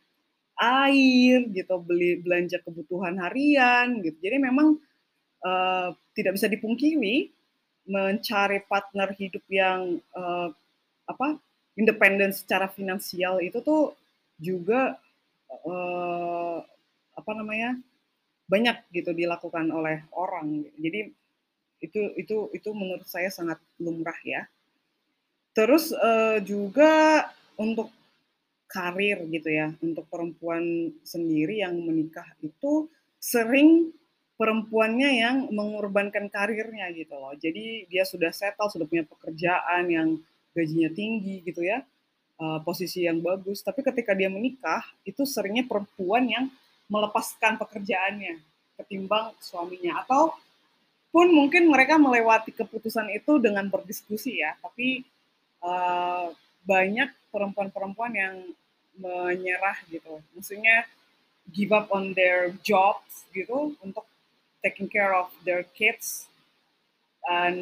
air 0.60 1.48
gitu, 1.48 1.80
beli 1.80 2.20
belanja 2.20 2.60
kebutuhan 2.60 3.16
harian 3.16 4.04
gitu. 4.04 4.18
Jadi 4.20 4.36
memang 4.36 4.76
uh, 5.40 5.88
tidak 6.12 6.36
bisa 6.36 6.46
dipungkiri 6.52 7.32
mencari 7.88 8.60
partner 8.68 9.08
hidup 9.16 9.42
yang 9.48 9.98
uh, 10.12 10.52
apa 11.08 11.40
independen 11.74 12.30
secara 12.30 12.68
finansial 12.68 13.40
itu 13.40 13.58
tuh 13.64 13.96
juga 14.36 15.00
uh, 15.66 16.58
apa 17.14 17.30
namanya 17.36 17.76
banyak 18.50 18.76
gitu 18.90 19.14
dilakukan 19.14 19.70
oleh 19.70 20.02
orang. 20.14 20.66
Jadi 20.78 21.14
itu 21.80 22.00
itu 22.18 22.36
itu 22.52 22.68
menurut 22.74 23.06
saya 23.06 23.30
sangat 23.30 23.58
lumrah 23.78 24.16
ya. 24.26 24.46
Terus 25.54 25.90
uh, 25.94 26.38
juga 26.42 27.26
untuk 27.58 27.90
karir 28.70 29.26
gitu 29.26 29.50
ya, 29.50 29.74
untuk 29.82 30.06
perempuan 30.06 30.94
sendiri 31.02 31.58
yang 31.58 31.74
menikah 31.82 32.26
itu 32.38 32.86
sering 33.18 33.90
perempuannya 34.38 35.10
yang 35.20 35.36
mengorbankan 35.52 36.30
karirnya 36.30 36.88
gitu 36.94 37.12
loh. 37.18 37.34
Jadi 37.36 37.90
dia 37.90 38.06
sudah 38.06 38.30
settle, 38.30 38.70
sudah 38.72 38.86
punya 38.86 39.04
pekerjaan 39.04 39.90
yang 39.90 40.08
gajinya 40.54 40.88
tinggi 40.94 41.42
gitu 41.44 41.66
ya, 41.66 41.82
uh, 42.40 42.58
posisi 42.64 43.04
yang 43.04 43.20
bagus. 43.20 43.60
Tapi 43.60 43.84
ketika 43.84 44.16
dia 44.16 44.32
menikah, 44.32 44.82
itu 45.04 45.28
seringnya 45.28 45.68
perempuan 45.68 46.24
yang 46.26 46.44
melepaskan 46.88 47.60
pekerjaannya 47.60 48.40
ketimbang 48.80 49.36
suaminya. 49.38 50.00
Atau 50.02 50.32
pun 51.12 51.28
mungkin 51.28 51.68
mereka 51.68 52.00
melewati 52.00 52.56
keputusan 52.56 53.12
itu 53.12 53.36
dengan 53.36 53.68
berdiskusi 53.68 54.40
ya. 54.40 54.56
Tapi 54.58 55.04
uh, 55.60 56.32
banyak 56.64 57.12
perempuan-perempuan 57.30 58.12
yang 58.16 58.34
menyerah 58.96 59.78
gitu. 59.92 60.18
Maksudnya 60.34 60.88
give 61.52 61.70
up 61.70 61.92
on 61.92 62.16
their 62.16 62.52
jobs 62.64 63.28
gitu 63.32 63.74
untuk 63.84 64.06
taking 64.60 64.88
care 64.88 65.16
of 65.16 65.32
their 65.42 65.64
kids 65.72 66.28
dan 67.24 67.54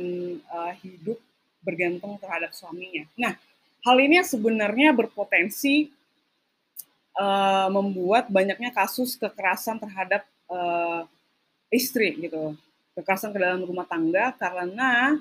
uh, 0.50 0.72
hidup 0.82 1.18
bergantung 1.62 2.18
terhadap 2.18 2.54
suaminya. 2.54 3.06
Nah, 3.18 3.34
hal 3.84 3.96
ini 3.98 4.22
sebenarnya 4.24 4.90
berpotensi 4.94 5.90
uh, 7.18 7.68
membuat 7.70 8.30
banyaknya 8.30 8.70
kasus 8.74 9.18
kekerasan 9.18 9.78
terhadap 9.82 10.22
uh, 10.50 11.04
istri 11.68 12.16
gitu, 12.18 12.56
kekerasan 12.96 13.34
ke 13.34 13.38
dalam 13.38 13.62
rumah 13.66 13.84
tangga 13.84 14.32
karena 14.38 15.20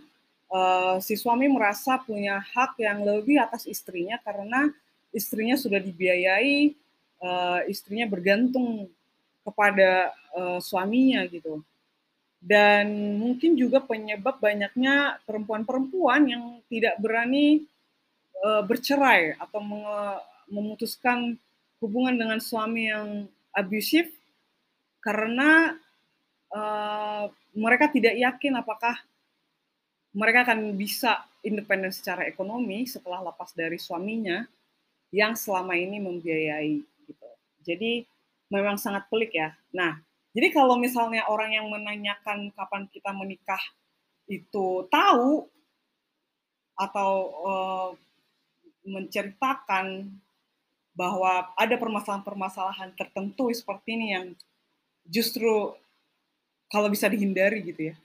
uh, 0.51 0.97
si 1.03 1.19
suami 1.19 1.49
merasa 1.51 1.99
punya 1.99 2.39
hak 2.39 2.79
yang 2.79 3.03
lebih 3.03 3.41
atas 3.41 3.67
istrinya 3.67 4.17
karena 4.23 4.71
istrinya 5.11 5.55
sudah 5.57 5.81
dibiayai, 5.81 6.75
uh, 7.19 7.61
istrinya 7.67 8.07
bergantung 8.07 8.87
kepada 9.43 10.11
uh, 10.35 10.59
suaminya 10.59 11.23
gitu. 11.27 11.63
Dan 12.37 13.17
mungkin 13.17 13.57
juga 13.57 13.81
penyebab 13.81 14.37
banyaknya 14.37 15.17
perempuan-perempuan 15.25 16.21
yang 16.29 16.43
tidak 16.69 16.95
berani 17.01 17.65
uh, 18.46 18.62
bercerai 18.65 19.38
atau 19.38 19.62
memutuskan 20.50 21.38
hubungan 21.82 22.17
dengan 22.17 22.39
suami 22.41 22.89
yang 22.89 23.29
abusif 23.53 24.10
karena 25.01 25.77
uh, 26.51 27.30
mereka 27.58 27.89
tidak 27.89 28.17
yakin 28.17 28.60
apakah 28.60 28.97
mereka 30.17 30.50
akan 30.50 30.73
bisa 30.73 31.26
independen 31.45 31.93
secara 31.93 32.26
ekonomi 32.26 32.89
setelah 32.89 33.21
lepas 33.21 33.54
dari 33.54 33.78
suaminya 33.78 34.45
yang 35.13 35.38
selama 35.38 35.78
ini 35.78 36.02
membiayai 36.02 36.76
gitu. 37.06 37.30
Jadi 37.63 38.04
memang 38.52 38.76
sangat 38.82 39.06
pelik 39.08 39.36
ya. 39.36 39.54
Nah, 39.71 40.02
jadi 40.34 40.52
kalau 40.52 40.76
misalnya 40.76 41.26
orang 41.30 41.56
yang 41.56 41.67
menanyakan 41.69 42.52
kapan 42.54 42.89
kita 42.91 43.12
menikah 43.13 43.62
itu 44.28 44.86
tahu 44.91 45.47
atau 46.78 47.12
uh, 47.41 47.89
menceritakan 48.88 50.08
bahwa 50.97 51.54
ada 51.54 51.76
permasalahan-permasalahan 51.78 52.89
tertentu 52.97 53.54
seperti 53.54 53.93
ini 53.93 54.08
yang 54.17 54.26
justru 55.06 55.78
kalau 56.73 56.89
bisa 56.89 57.06
dihindari 57.08 57.62
gitu 57.63 57.93
ya. 57.93 57.95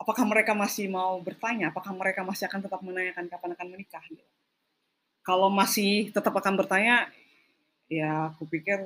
Apakah 0.00 0.24
mereka 0.24 0.56
masih 0.56 0.88
mau 0.88 1.20
bertanya? 1.20 1.68
Apakah 1.68 1.92
mereka 1.92 2.24
masih 2.24 2.48
akan 2.48 2.64
tetap 2.64 2.80
menanyakan 2.80 3.28
kapan 3.28 3.50
akan 3.52 3.68
menikah? 3.68 4.00
Gitu. 4.08 4.24
Kalau 5.20 5.52
masih 5.52 6.08
tetap 6.08 6.32
akan 6.32 6.56
bertanya, 6.56 7.12
ya 7.84 8.32
aku 8.32 8.48
pikir 8.48 8.80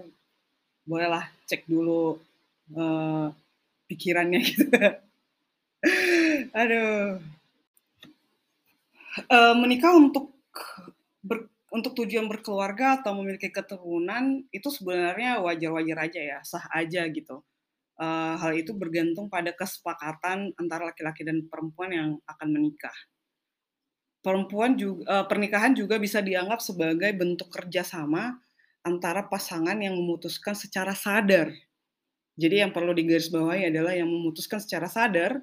bolehlah 0.83 1.31
cek 1.47 1.71
dulu 1.71 2.19
uh, 2.75 3.31
pikirannya 3.87 4.41
gitu. 4.43 4.67
Aduh. 6.59 7.23
Uh, 9.31 9.55
menikah 9.55 9.95
untuk 9.95 10.34
ber, 11.23 11.51
untuk 11.75 11.99
tujuan 11.99 12.31
berkeluarga 12.31 13.03
atau 13.03 13.19
memiliki 13.19 13.51
keturunan 13.51 14.47
itu 14.55 14.69
sebenarnya 14.71 15.43
wajar-wajar 15.43 15.99
aja 16.07 16.21
ya, 16.21 16.39
sah 16.47 16.65
aja 16.71 17.03
gitu. 17.11 17.43
Uh, 17.95 18.35
hal 18.39 18.59
itu 18.59 18.75
bergantung 18.75 19.31
pada 19.31 19.55
kesepakatan 19.55 20.51
antara 20.59 20.91
laki-laki 20.91 21.23
dan 21.23 21.47
perempuan 21.47 21.91
yang 21.95 22.09
akan 22.27 22.49
menikah. 22.51 22.95
Perempuan 24.19 24.75
juga 24.75 25.03
uh, 25.07 25.27
pernikahan 25.31 25.77
juga 25.79 26.01
bisa 26.01 26.19
dianggap 26.19 26.59
sebagai 26.59 27.15
bentuk 27.15 27.53
kerjasama 27.55 28.35
antara 28.83 29.29
pasangan 29.31 29.79
yang 29.79 29.95
memutuskan 29.95 30.59
secara 30.59 30.97
sadar. 30.97 31.55
Jadi 32.35 32.67
yang 32.67 32.75
perlu 32.75 32.91
digarisbawahi 32.91 33.71
adalah 33.71 33.95
yang 33.95 34.11
memutuskan 34.11 34.59
secara 34.59 34.91
sadar 34.91 35.39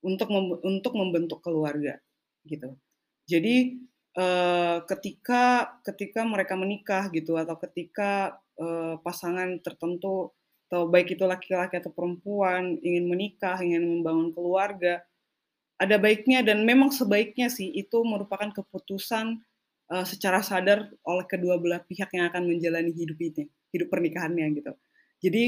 untuk 0.00 0.32
mem 0.32 0.56
untuk 0.64 0.96
membentuk 0.96 1.44
keluarga, 1.44 2.00
gitu. 2.48 2.80
Jadi 3.28 3.76
uh, 4.16 4.82
ketika 4.88 5.76
ketika 5.86 6.26
mereka 6.26 6.54
menikah 6.58 7.06
gitu 7.12 7.36
atau 7.38 7.54
ketika 7.60 8.40
uh, 8.58 8.98
pasangan 9.02 9.60
tertentu 9.62 10.32
atau 10.70 10.86
baik 10.86 11.18
itu 11.18 11.26
laki-laki 11.26 11.82
atau 11.82 11.90
perempuan 11.90 12.78
ingin 12.78 13.10
menikah, 13.10 13.58
ingin 13.58 13.82
membangun 13.82 14.30
keluarga, 14.30 15.02
ada 15.82 15.98
baiknya 15.98 16.46
dan 16.46 16.62
memang 16.62 16.94
sebaiknya 16.94 17.50
sih 17.50 17.74
itu 17.74 17.98
merupakan 18.06 18.54
keputusan 18.54 19.42
uh, 19.90 20.06
secara 20.06 20.46
sadar 20.46 20.86
oleh 21.02 21.26
kedua 21.26 21.58
belah 21.58 21.82
pihak 21.82 22.14
yang 22.14 22.30
akan 22.30 22.46
menjalani 22.46 22.94
hidup 22.94 23.18
ini, 23.18 23.50
hidup 23.74 23.90
pernikahannya 23.90 24.46
gitu. 24.62 24.72
Jadi 25.20 25.44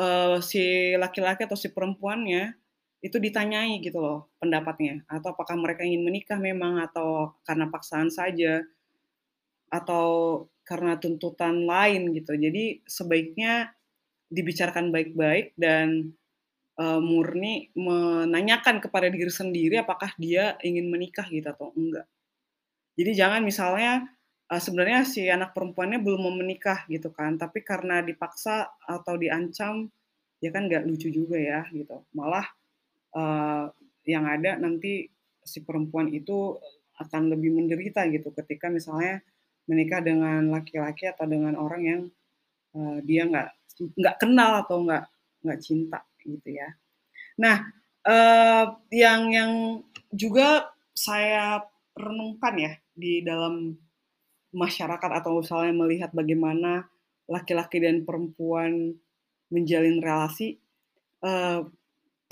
uh, 0.00 0.40
si 0.40 0.96
laki-laki 0.96 1.44
atau 1.44 1.60
si 1.60 1.68
perempuannya 1.68 2.56
itu 3.04 3.20
ditanyai 3.20 3.84
gitu 3.84 4.00
loh 4.00 4.32
pendapatnya 4.40 5.04
atau 5.12 5.36
apakah 5.36 5.60
mereka 5.60 5.84
ingin 5.84 6.08
menikah 6.08 6.40
memang 6.40 6.80
atau 6.80 7.36
karena 7.44 7.68
paksaan 7.68 8.08
saja 8.08 8.64
atau 9.68 10.08
karena 10.64 10.96
tuntutan 10.96 11.68
lain 11.68 12.16
gitu. 12.16 12.32
Jadi 12.32 12.80
sebaiknya 12.88 13.76
dibicarakan 14.32 14.88
baik-baik 14.88 15.52
dan 15.60 16.16
uh, 16.80 16.96
murni 16.96 17.68
menanyakan 17.76 18.80
kepada 18.80 19.12
diri 19.12 19.28
sendiri 19.28 19.76
apakah 19.84 20.16
dia 20.16 20.56
ingin 20.64 20.88
menikah 20.88 21.28
gitu 21.28 21.44
atau 21.44 21.76
enggak. 21.76 22.08
Jadi 22.96 23.10
jangan 23.12 23.44
misalnya 23.44 24.08
uh, 24.48 24.62
sebenarnya 24.62 25.04
si 25.04 25.28
anak 25.28 25.52
perempuannya 25.52 26.00
belum 26.00 26.24
mau 26.24 26.34
menikah 26.34 26.88
gitu 26.88 27.12
kan, 27.12 27.36
tapi 27.36 27.60
karena 27.60 28.00
dipaksa 28.00 28.72
atau 28.80 29.14
diancam 29.20 29.92
ya 30.40 30.48
kan 30.48 30.64
nggak 30.64 30.88
lucu 30.88 31.12
juga 31.12 31.36
ya 31.36 31.68
gitu. 31.68 32.00
Malah 32.16 32.48
uh, 33.14 33.70
yang 34.04 34.24
ada 34.28 34.60
nanti 34.60 35.08
si 35.44 35.64
perempuan 35.64 36.12
itu 36.12 36.58
akan 37.00 37.34
lebih 37.34 37.54
menderita 37.54 38.06
gitu 38.10 38.30
ketika 38.36 38.70
misalnya 38.70 39.24
menikah 39.66 40.04
dengan 40.04 40.52
laki-laki 40.52 41.08
atau 41.08 41.24
dengan 41.26 41.56
orang 41.56 41.82
yang 41.82 42.02
uh, 42.76 42.98
dia 43.02 43.24
nggak 43.24 43.48
nggak 43.96 44.16
kenal 44.20 44.62
atau 44.62 44.84
nggak 44.84 45.04
nggak 45.44 45.60
cinta 45.60 46.00
gitu 46.22 46.48
ya. 46.54 46.68
Nah, 47.40 47.66
uh, 48.06 48.64
yang 48.94 49.32
yang 49.32 49.52
juga 50.14 50.70
saya 50.94 51.64
renungkan 51.94 52.54
ya 52.54 52.72
di 52.94 53.22
dalam 53.26 53.74
masyarakat 54.54 55.10
atau 55.10 55.42
misalnya 55.42 55.74
melihat 55.74 56.10
bagaimana 56.14 56.86
laki-laki 57.26 57.82
dan 57.82 58.06
perempuan 58.06 58.94
menjalin 59.50 59.98
relasi, 59.98 60.58
uh, 61.26 61.66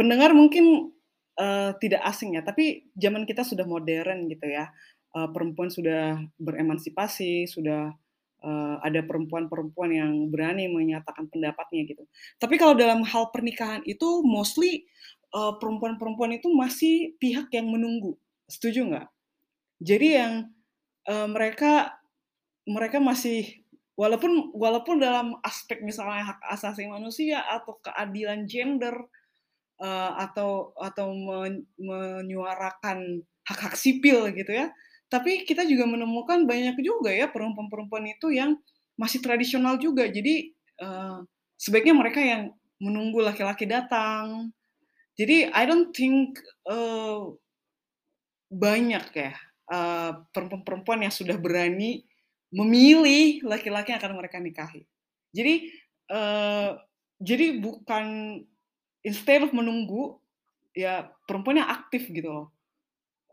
pendengar 0.02 0.34
mungkin 0.34 0.90
uh, 1.38 1.70
tidak 1.78 2.02
asing 2.10 2.34
ya, 2.34 2.42
tapi 2.42 2.90
zaman 2.98 3.22
kita 3.22 3.46
sudah 3.46 3.62
modern 3.62 4.26
gitu 4.26 4.50
ya. 4.50 4.66
uh, 5.14 5.28
perempuan 5.30 5.70
sudah 5.70 6.18
beremansipasi, 6.40 7.46
sudah 7.46 7.94
uh, 8.42 8.76
ada 8.82 9.00
perempuan-perempuan 9.06 9.90
yang 9.94 10.12
berani 10.32 10.66
menyatakan 10.66 11.30
pendapatnya 11.30 11.86
gitu. 11.86 12.02
Tapi 12.40 12.58
kalau 12.58 12.74
dalam 12.74 13.06
hal 13.06 13.30
pernikahan 13.30 13.84
itu 13.86 14.24
mostly 14.26 14.88
uh, 15.36 15.56
perempuan-perempuan 15.56 16.36
itu 16.36 16.50
masih 16.50 17.14
pihak 17.22 17.48
yang 17.54 17.70
menunggu. 17.70 18.18
Setuju 18.50 18.88
nggak? 18.90 19.08
Jadi 19.84 20.08
yang 20.18 20.32
uh, 21.06 21.28
mereka 21.30 22.02
mereka 22.64 23.02
masih 23.02 23.62
walaupun 23.98 24.54
walaupun 24.54 25.02
dalam 25.02 25.36
aspek 25.42 25.82
misalnya 25.82 26.34
hak 26.34 26.40
asasi 26.56 26.86
manusia 26.86 27.42
atau 27.44 27.76
keadilan 27.82 28.46
gender 28.46 28.94
uh, 29.80 30.12
atau 30.18 30.76
atau 30.76 31.14
men, 31.14 31.64
menyuarakan 31.80 33.22
hak-hak 33.46 33.74
sipil 33.78 34.28
gitu 34.35 34.52
ya 34.52 34.72
tapi 35.12 35.44
kita 35.44 35.68
juga 35.68 35.85
menemukan 35.85 36.48
banyak 36.48 36.80
juga 36.80 37.12
ya 37.12 37.28
perempuan-perempuan 37.28 38.16
itu 38.16 38.32
yang 38.32 38.56
masih 38.96 39.20
tradisional 39.20 39.76
juga. 39.76 40.08
Jadi 40.08 40.56
uh, 40.80 41.20
sebaiknya 41.61 41.92
mereka 41.92 42.24
yang 42.24 42.56
menunggu 42.80 43.20
laki-laki 43.20 43.68
datang. 43.68 44.56
Jadi 45.20 45.52
I 45.52 45.68
don't 45.68 45.92
think 45.92 46.40
uh, 46.64 47.28
banyak 48.48 49.04
ya 49.12 49.37
uh, 49.68 50.24
perempuan-perempuan 50.32 51.04
yang 51.04 51.12
sudah 51.12 51.37
berani 51.37 52.08
memilih 52.48 53.44
laki-laki 53.44 53.92
yang 53.92 54.00
akan 54.00 54.16
mereka 54.16 54.40
nikahi. 54.40 54.88
Jadi 55.37 55.76
uh, 56.08 56.72
jadi 57.20 57.61
bukan 57.61 58.40
instead 59.02 59.42
of 59.42 59.50
menunggu 59.54 60.16
ya 60.72 61.10
perempuan 61.28 61.60
yang 61.60 61.70
aktif 61.70 62.08
gitu 62.08 62.28
loh 62.32 62.48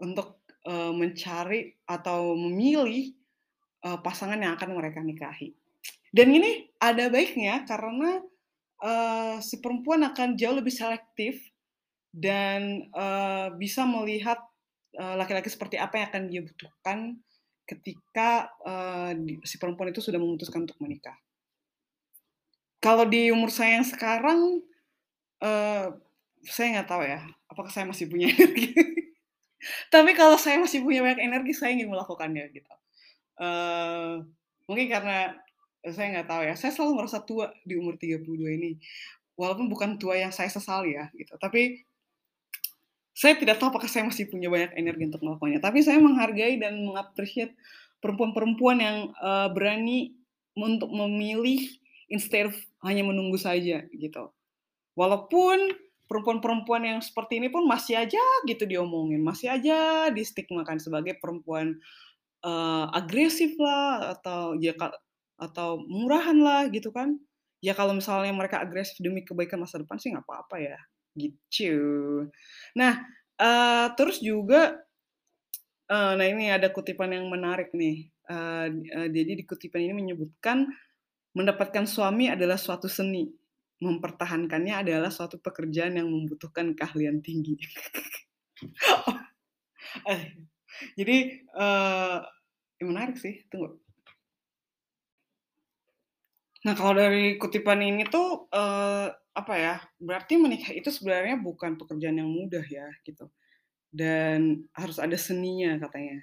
untuk 0.02 0.44
uh, 0.68 0.92
mencari 0.92 1.76
atau 1.88 2.36
memilih 2.36 3.16
uh, 3.86 4.00
pasangan 4.00 4.40
yang 4.40 4.56
akan 4.56 4.76
mereka 4.76 5.00
nikahi. 5.00 5.56
Dan 6.10 6.34
ini 6.34 6.68
ada 6.82 7.08
baiknya 7.08 7.64
karena 7.70 8.20
uh, 8.82 9.38
si 9.40 9.62
perempuan 9.62 10.02
akan 10.04 10.36
jauh 10.36 10.58
lebih 10.58 10.74
selektif 10.74 11.40
dan 12.10 12.90
uh, 12.98 13.54
bisa 13.54 13.86
melihat 13.86 14.42
laki-laki 14.90 15.48
uh, 15.48 15.54
seperti 15.54 15.78
apa 15.78 16.02
yang 16.02 16.06
akan 16.10 16.24
dia 16.26 16.42
butuhkan 16.42 17.22
ketika 17.70 18.50
uh, 18.66 19.14
si 19.46 19.62
perempuan 19.62 19.94
itu 19.94 20.02
sudah 20.02 20.18
memutuskan 20.18 20.66
untuk 20.66 20.82
menikah. 20.82 21.14
Kalau 22.82 23.06
di 23.06 23.30
umur 23.30 23.54
saya 23.54 23.78
yang 23.78 23.86
sekarang, 23.86 24.66
uh, 25.44 25.96
saya 26.46 26.68
nggak 26.80 26.90
tahu 26.90 27.04
ya, 27.04 27.24
apakah 27.52 27.72
saya 27.72 27.86
masih 27.90 28.08
punya 28.08 28.32
energi 28.32 28.72
tapi 29.94 30.16
kalau 30.16 30.40
saya 30.40 30.60
masih 30.60 30.84
punya 30.84 31.04
banyak 31.04 31.22
energi, 31.24 31.52
saya 31.52 31.76
ingin 31.76 31.92
melakukannya 31.92 32.48
gitu. 32.56 32.74
Uh, 33.40 34.24
mungkin 34.68 34.88
karena 34.92 35.36
saya 35.84 36.08
nggak 36.20 36.28
tahu 36.28 36.42
ya, 36.48 36.54
saya 36.56 36.72
selalu 36.76 37.04
merasa 37.04 37.20
tua 37.24 37.52
di 37.64 37.76
umur 37.76 37.96
32 38.00 38.24
ini. 38.56 38.72
Walaupun 39.40 39.72
bukan 39.72 39.96
tua 39.96 40.20
yang 40.20 40.36
saya 40.36 40.52
sesali 40.52 41.00
ya 41.00 41.08
gitu, 41.16 41.36
tapi 41.40 41.88
saya 43.16 43.36
tidak 43.36 43.60
tahu 43.60 43.72
apakah 43.72 43.88
saya 43.88 44.08
masih 44.08 44.32
punya 44.32 44.48
banyak 44.48 44.76
energi 44.80 45.04
untuk 45.12 45.24
melakukannya. 45.24 45.60
Tapi 45.60 45.80
saya 45.84 46.00
menghargai 46.00 46.56
dan 46.60 46.80
mengapresiasi 46.84 47.52
perempuan-perempuan 48.00 48.80
yang 48.80 48.98
uh, 49.20 49.52
berani 49.52 50.16
untuk 50.56 50.92
memilih 50.92 51.68
instead 52.08 52.48
of 52.48 52.56
hanya 52.84 53.04
menunggu 53.04 53.36
saja 53.36 53.84
gitu. 53.92 54.32
Walaupun 55.00 55.72
perempuan-perempuan 56.12 56.84
yang 56.84 57.00
seperti 57.00 57.40
ini 57.40 57.48
pun 57.48 57.64
masih 57.64 58.04
aja 58.04 58.20
gitu 58.44 58.68
diomongin, 58.68 59.24
masih 59.24 59.48
aja 59.48 60.12
distigmakan 60.12 60.76
sebagai 60.76 61.16
perempuan 61.24 61.80
uh, 62.44 62.92
agresif 62.92 63.56
lah 63.56 64.20
atau 64.20 64.60
ya 64.60 64.76
atau 65.40 65.80
murahan 65.88 66.36
lah 66.36 66.68
gitu 66.68 66.92
kan. 66.92 67.16
Ya 67.64 67.72
kalau 67.72 67.96
misalnya 67.96 68.36
mereka 68.36 68.60
agresif 68.60 69.00
demi 69.00 69.24
kebaikan 69.24 69.64
masa 69.64 69.80
depan 69.80 69.96
sih 70.04 70.12
nggak 70.12 70.28
apa-apa 70.28 70.56
ya, 70.60 70.80
gitu. 71.16 72.28
Nah, 72.76 73.00
uh, 73.40 73.88
terus 73.96 74.20
juga 74.20 74.84
uh, 75.88 76.14
nah 76.20 76.28
ini 76.28 76.52
ada 76.52 76.68
kutipan 76.76 77.16
yang 77.16 77.32
menarik 77.32 77.72
nih. 77.72 78.12
Uh, 78.28 78.68
uh, 79.00 79.08
jadi 79.08 79.32
di 79.40 79.44
kutipan 79.48 79.80
ini 79.80 79.96
menyebutkan 79.96 80.68
mendapatkan 81.38 81.86
suami 81.88 82.28
adalah 82.28 82.58
suatu 82.58 82.90
seni 82.90 83.39
mempertahankannya 83.80 84.84
adalah 84.84 85.12
suatu 85.12 85.40
pekerjaan 85.40 85.96
yang 85.96 86.12
membutuhkan 86.12 86.76
keahlian 86.76 87.24
tinggi. 87.24 87.56
eh, 90.12 90.36
jadi 91.00 91.18
uh, 91.56 92.20
menarik 92.84 93.16
sih, 93.16 93.48
tunggu. 93.48 93.80
Nah 96.68 96.76
kalau 96.76 97.00
dari 97.00 97.40
kutipan 97.40 97.80
ini 97.80 98.04
tuh 98.12 98.52
uh, 98.52 99.08
apa 99.32 99.54
ya? 99.56 99.76
Berarti 99.96 100.36
menikah 100.36 100.76
itu 100.76 100.92
sebenarnya 100.92 101.40
bukan 101.40 101.80
pekerjaan 101.80 102.20
yang 102.20 102.28
mudah 102.28 102.64
ya 102.68 102.92
gitu. 103.08 103.32
Dan 103.88 104.68
harus 104.76 105.00
ada 105.00 105.16
seninya 105.16 105.80
katanya. 105.80 106.20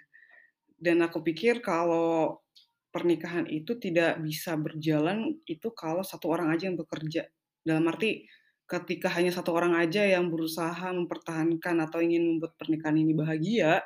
Dan 0.77 1.01
aku 1.01 1.25
pikir 1.25 1.64
kalau 1.64 2.45
pernikahan 2.92 3.49
itu 3.49 3.81
tidak 3.81 4.21
bisa 4.21 4.57
berjalan 4.61 5.40
itu 5.49 5.73
kalau 5.73 6.05
satu 6.05 6.33
orang 6.33 6.53
aja 6.53 6.69
yang 6.69 6.81
bekerja 6.81 7.29
dalam 7.66 7.83
arti 7.90 8.22
ketika 8.66 9.11
hanya 9.14 9.31
satu 9.31 9.55
orang 9.55 9.79
aja 9.79 10.02
yang 10.02 10.31
berusaha 10.31 10.90
mempertahankan 10.90 11.87
atau 11.87 12.02
ingin 12.02 12.35
membuat 12.35 12.59
pernikahan 12.59 12.98
ini 12.98 13.14
bahagia, 13.14 13.83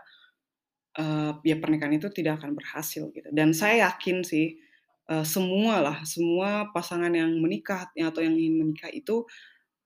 uh, 0.97 1.37
ya 1.45 1.57
pernikahan 1.61 1.97
itu 2.01 2.09
tidak 2.09 2.41
akan 2.41 2.57
berhasil 2.57 3.13
gitu. 3.13 3.29
Dan 3.33 3.53
saya 3.53 3.93
yakin 3.93 4.25
sih 4.25 4.57
uh, 5.13 5.25
semua 5.25 5.85
lah, 5.85 5.99
semua 6.09 6.73
pasangan 6.73 7.13
yang 7.13 7.29
menikah 7.45 7.93
atau 7.93 8.21
yang 8.25 8.33
ingin 8.37 8.57
menikah 8.65 8.89
itu 8.89 9.29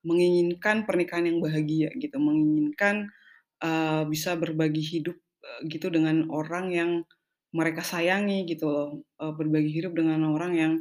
menginginkan 0.06 0.86
pernikahan 0.86 1.26
yang 1.26 1.42
bahagia 1.42 1.90
gitu, 1.98 2.16
menginginkan 2.22 3.10
uh, 3.66 4.06
bisa 4.06 4.38
berbagi 4.38 4.84
hidup 4.84 5.18
uh, 5.42 5.60
gitu 5.66 5.90
dengan 5.90 6.30
orang 6.30 6.70
yang 6.70 6.90
mereka 7.50 7.82
sayangi 7.82 8.46
gitu 8.46 8.70
loh, 8.70 8.88
uh, 9.18 9.34
berbagi 9.34 9.74
hidup 9.74 9.98
dengan 9.98 10.22
orang 10.30 10.52
yang 10.54 10.72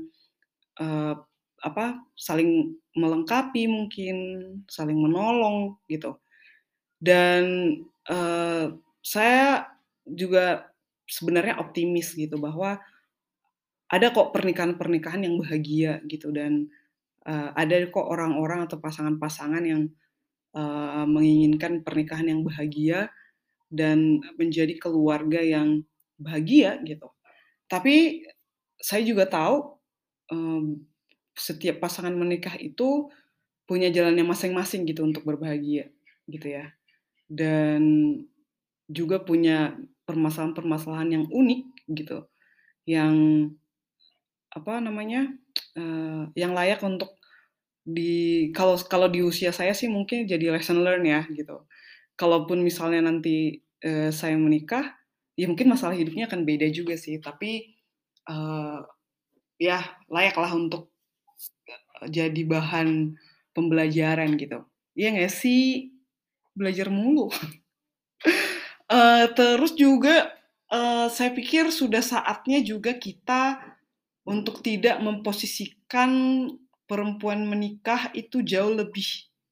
uh, 0.78 1.18
apa 1.64 2.04
saling 2.20 2.76
melengkapi 2.94 3.66
mungkin 3.72 4.18
saling 4.68 5.00
menolong 5.00 5.80
gitu 5.88 6.20
dan 7.00 7.44
uh, 8.12 8.76
saya 9.00 9.72
juga 10.04 10.68
sebenarnya 11.08 11.60
optimis 11.60 12.16
gitu 12.16 12.36
bahwa 12.40 12.80
ada 13.88 14.10
kok 14.12 14.36
pernikahan-pernikahan 14.36 15.24
yang 15.24 15.36
bahagia 15.40 16.04
gitu 16.08 16.32
dan 16.36 16.68
uh, 17.28 17.52
ada 17.56 17.84
kok 17.88 18.08
orang-orang 18.08 18.66
atau 18.68 18.80
pasangan-pasangan 18.80 19.64
yang 19.64 19.92
uh, 20.58 21.06
menginginkan 21.06 21.84
pernikahan 21.86 22.32
yang 22.32 22.42
bahagia 22.42 23.12
dan 23.74 24.22
menjadi 24.38 24.78
keluarga 24.78 25.42
yang 25.42 25.84
bahagia 26.18 26.80
gitu. 26.86 27.10
Tapi 27.68 28.26
saya 28.78 29.02
juga 29.06 29.26
tahu 29.26 29.78
um, 30.30 30.82
setiap 31.34 31.82
pasangan 31.82 32.14
menikah 32.14 32.54
itu 32.58 33.10
punya 33.66 33.90
jalannya 33.90 34.26
masing-masing 34.28 34.86
gitu 34.86 35.02
untuk 35.02 35.26
berbahagia 35.26 35.90
gitu 36.30 36.48
ya. 36.54 36.72
Dan 37.28 37.82
juga 38.88 39.24
punya 39.24 39.74
permasalahan-permasalahan 40.06 41.10
yang 41.20 41.26
unik 41.32 41.62
gitu. 41.98 42.28
Yang 42.86 43.16
apa 44.54 44.84
namanya? 44.84 45.34
Uh, 45.74 46.30
yang 46.38 46.54
layak 46.54 46.86
untuk 46.86 47.18
di 47.84 48.48
kalau 48.54 48.78
kalau 48.86 49.10
di 49.10 49.26
usia 49.26 49.50
saya 49.50 49.74
sih 49.74 49.90
mungkin 49.90 50.30
jadi 50.30 50.54
lesson 50.54 50.86
learn 50.86 51.04
ya 51.04 51.26
gitu. 51.34 51.66
Kalaupun 52.14 52.62
misalnya 52.62 53.10
nanti 53.10 53.66
uh, 53.82 54.14
saya 54.14 54.38
menikah, 54.38 54.94
ya 55.34 55.50
mungkin 55.50 55.74
masalah 55.74 55.98
hidupnya 55.98 56.30
akan 56.30 56.46
beda 56.46 56.70
juga 56.70 56.94
sih. 56.94 57.18
Tapi 57.18 57.74
uh, 58.30 58.86
ya 59.58 59.82
layaklah 60.14 60.54
untuk 60.54 60.93
jadi 62.08 62.42
bahan 62.44 63.16
pembelajaran 63.54 64.36
gitu. 64.36 64.66
Iya 64.94 65.16
nggak 65.16 65.34
sih? 65.34 65.94
Belajar 66.54 66.90
mulu. 66.90 67.30
uh, 68.90 69.26
terus 69.38 69.74
juga 69.74 70.34
uh, 70.70 71.08
saya 71.10 71.34
pikir 71.34 71.70
sudah 71.70 72.02
saatnya 72.02 72.62
juga 72.62 72.94
kita 72.98 73.62
untuk 74.24 74.64
tidak 74.64 75.00
memposisikan 75.04 76.46
perempuan 76.88 77.48
menikah 77.48 78.12
itu 78.16 78.44
jauh 78.44 78.72
lebih 78.72 79.06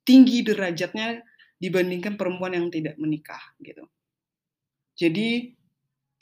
tinggi 0.06 0.44
derajatnya 0.44 1.24
dibandingkan 1.62 2.18
perempuan 2.18 2.58
yang 2.58 2.68
tidak 2.74 2.98
menikah 2.98 3.42
gitu. 3.62 3.86
Jadi 4.98 5.54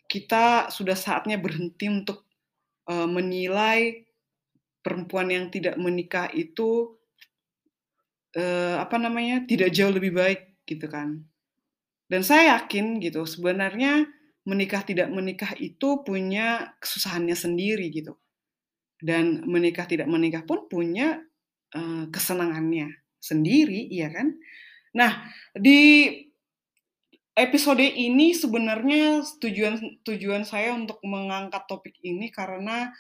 kita 0.10 0.74
sudah 0.74 0.98
saatnya 0.98 1.38
berhenti 1.38 1.88
untuk 1.88 2.26
uh, 2.90 3.08
menilai 3.08 4.09
perempuan 4.80 5.32
yang 5.32 5.52
tidak 5.52 5.76
menikah 5.76 6.32
itu 6.32 6.96
uh, 8.36 8.80
apa 8.80 8.96
namanya 8.96 9.44
tidak 9.44 9.76
jauh 9.76 9.92
lebih 9.92 10.16
baik 10.16 10.64
gitu 10.64 10.88
kan 10.88 11.24
dan 12.10 12.22
saya 12.26 12.58
yakin 12.58 12.98
gitu 13.04 13.26
sebenarnya 13.30 14.10
menikah 14.50 14.82
tidak 14.82 15.14
menikah 15.14 15.54
itu 15.62 16.02
punya 16.02 16.74
kesusahannya 16.82 17.38
sendiri 17.38 17.86
gitu. 17.94 18.18
Dan 19.00 19.46
menikah 19.46 19.86
tidak 19.86 20.10
menikah 20.10 20.44
pun 20.44 20.66
punya, 20.66 21.22
eee, 21.72 22.10
kesenangannya 22.12 22.92
sendiri, 23.22 23.88
iya 23.94 24.12
kan? 24.12 24.36
Nah, 24.98 25.24
di 25.56 26.10
episode 27.38 27.86
ini 27.86 28.36
sebenarnya 28.36 29.24
tujuan 29.40 30.04
tujuan 30.04 30.44
saya 30.44 30.76
untuk 30.76 31.00
mengangkat 31.06 31.64
topik 31.70 31.96
ini 32.04 32.28
karena, 32.34 32.92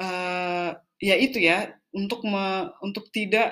eee, 0.00 0.68
ya 1.08 1.14
itu 1.20 1.38
ya, 1.40 1.58
untuk 1.96 2.20
me 2.26 2.72
untuk 2.86 3.08
tidak 3.16 3.48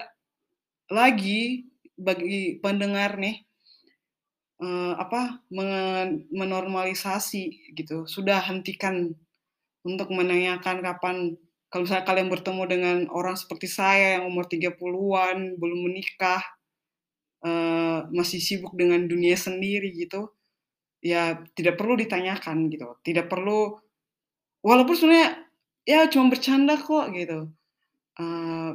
lagi 0.93 1.69
bagi 1.99 2.61
pendengar 2.65 3.17
nih, 3.21 3.37
eee, 4.63 4.93
apa, 4.99 5.43
men 5.55 6.27
menormalisasi 6.35 7.75
gitu, 7.79 8.07
sudah 8.11 8.39
hentikan 8.49 9.15
untuk 9.87 10.09
menanyakan 10.15 10.79
kapan 10.85 11.17
kalau 11.73 11.85
misalnya 11.87 12.07
kalian 12.09 12.31
bertemu 12.33 12.63
dengan 12.71 12.99
orang 13.13 13.37
seperti 13.39 13.69
saya 13.71 14.07
yang 14.21 14.25
umur 14.33 14.47
30-an, 14.49 15.59
belum 15.61 15.81
menikah, 15.91 16.43
eee, 17.47 17.99
masih 18.15 18.41
sibuk 18.43 18.75
dengan 18.81 19.07
dunia 19.07 19.37
sendiri 19.39 19.91
gitu, 19.95 20.31
ya 21.05 21.39
tidak 21.59 21.77
perlu 21.81 21.95
ditanyakan 21.99 22.69
gitu, 22.73 22.89
tidak 23.07 23.27
perlu 23.33 23.79
walaupun 24.65 24.95
sebenarnya 24.99 25.31
ya 25.89 26.07
cuma 26.13 26.29
bercanda 26.35 26.77
kok 26.77 27.07
gitu, 27.17 27.49
eee, 28.21 28.71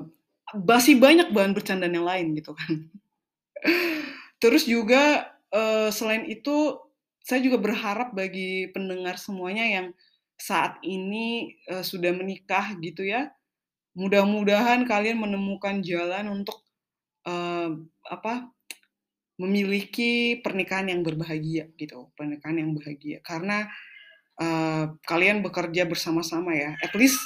masih 0.68 0.96
banyak 1.02 1.30
bahan 1.36 1.54
bercandaan 1.58 1.94
yang 1.98 2.08
lain 2.08 2.28
gitu 2.40 2.54
kan. 2.58 2.72
Terus 4.44 4.66
juga, 4.70 5.30
eee, 5.54 5.90
selain 5.94 6.26
itu 6.30 6.80
saya 7.24 7.40
juga 7.44 7.58
berharap 7.62 8.12
bagi 8.18 8.70
pendengar 8.76 9.16
semuanya 9.22 9.66
yang 9.68 9.88
saat 10.40 10.80
ini, 10.86 11.56
eee, 11.70 11.84
sudah 11.86 12.12
menikah 12.16 12.76
gitu 12.82 13.06
ya, 13.08 13.32
mudah-mudahan 13.98 14.86
kalian 14.90 15.20
menemukan 15.22 15.82
jalan 15.86 16.30
untuk, 16.44 16.62
eee, 17.28 17.70
apa, 18.12 18.50
memiliki 19.42 20.40
pernikahan 20.46 20.90
yang 20.94 21.02
berbahagia 21.06 21.70
gitu, 21.80 22.12
pernikahan 22.18 22.62
yang 22.64 22.72
bahagia. 22.78 23.20
Karena, 23.26 23.68
eee, 24.42 24.84
kalian 25.06 25.42
bekerja 25.46 25.86
bersama-sama 25.90 26.54
ya, 26.58 26.76
at 26.82 26.94
least 26.98 27.20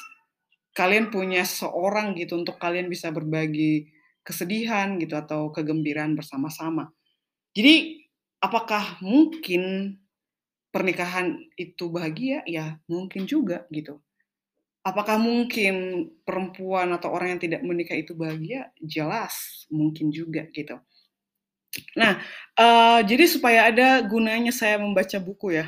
kalian 0.77 1.09
punya 1.13 1.43
seseorang 1.47 2.15
gitu 2.19 2.37
untuk 2.39 2.57
kalian 2.61 2.87
bisa 2.91 3.09
berbagi 3.11 3.89
kesedihan 4.25 4.97
gitu 5.01 5.15
atau 5.17 5.49
kegembiraan 5.55 6.13
bersama-sama. 6.19 6.91
Jadi, 7.57 8.03
apakah 8.43 8.99
mungkin 9.03 9.95
pernikahan 10.73 11.37
itu 11.59 11.89
bahagia? 11.91 12.43
Ya, 12.49 12.79
mungkin 12.91 13.25
juga 13.29 13.65
gitu. 13.73 13.99
Apakah 14.85 15.19
mungkin 15.21 16.07
perempuan 16.25 16.89
atau 16.95 17.11
orang 17.13 17.37
yang 17.37 17.41
tidak 17.43 17.61
menikah 17.65 17.97
itu 17.99 18.15
bahagia? 18.17 18.71
Jelas, 18.81 19.67
mungkin 19.73 20.09
juga 20.15 20.47
gitu. 20.55 20.79
Nah, 21.99 22.19
eee, 22.59 22.99
jadi 23.09 23.25
supaya 23.29 23.59
ada 23.71 24.01
gunanya 24.05 24.51
saya 24.55 24.77
membaca 24.81 25.17
buku 25.21 25.57
ya. 25.59 25.65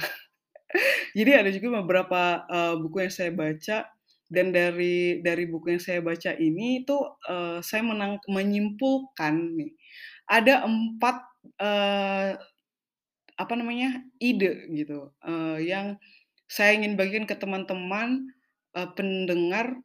Jadi 1.17 1.31
ada 1.35 1.49
juga 1.53 1.81
beberapa, 1.83 2.45
eee, 2.49 2.73
buku 2.81 2.97
yang 3.07 3.13
saya 3.13 3.31
baca 3.33 3.77
dan 4.29 4.53
dari 4.53 5.21
dari 5.25 5.45
buku 5.49 5.77
yang 5.77 5.83
saya 5.83 6.01
baca 6.05 6.31
ini 6.37 6.85
tuh, 6.85 7.17
eee, 7.29 7.59
saya 7.65 7.81
menang 7.85 8.21
menyimpulkan 8.29 9.35
nih, 9.57 9.71
ada 10.29 10.65
4 10.69 11.17
eee, 11.61 12.31
apa 13.39 13.53
namanya, 13.59 14.03
ide 14.21 14.67
gitu, 14.75 15.11
eee, 15.25 15.69
yang 15.73 15.97
saya 16.49 16.75
ingin 16.77 16.95
bagikan 16.99 17.25
ke 17.29 17.35
teman-teman, 17.39 18.27
eee, 18.77 18.89
pendengar, 18.97 19.77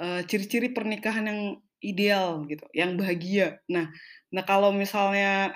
eee, 0.00 0.22
ciri-ciri 0.30 0.72
pernikahan 0.76 1.26
yang 1.30 1.42
ideal 1.84 2.44
gitu, 2.50 2.64
yang 2.76 2.96
bahagia. 3.00 3.60
Nah 3.72 3.90
nah 4.34 4.44
kalau 4.48 4.72
misalnya 4.74 5.54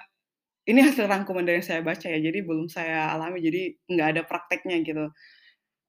ini 0.69 0.81
hasil 0.85 1.07
rangkuman 1.09 1.43
dari 1.47 1.63
yang 1.63 1.69
saya 1.69 1.81
baca 1.87 2.07
ya, 2.11 2.19
jadi 2.21 2.39
belum 2.47 2.69
saya 2.71 3.15
alami, 3.15 3.39
jadi 3.43 3.63
nggak 3.91 4.09
ada 4.17 4.23
prakteknya 4.29 4.77
gitu. 4.87 5.05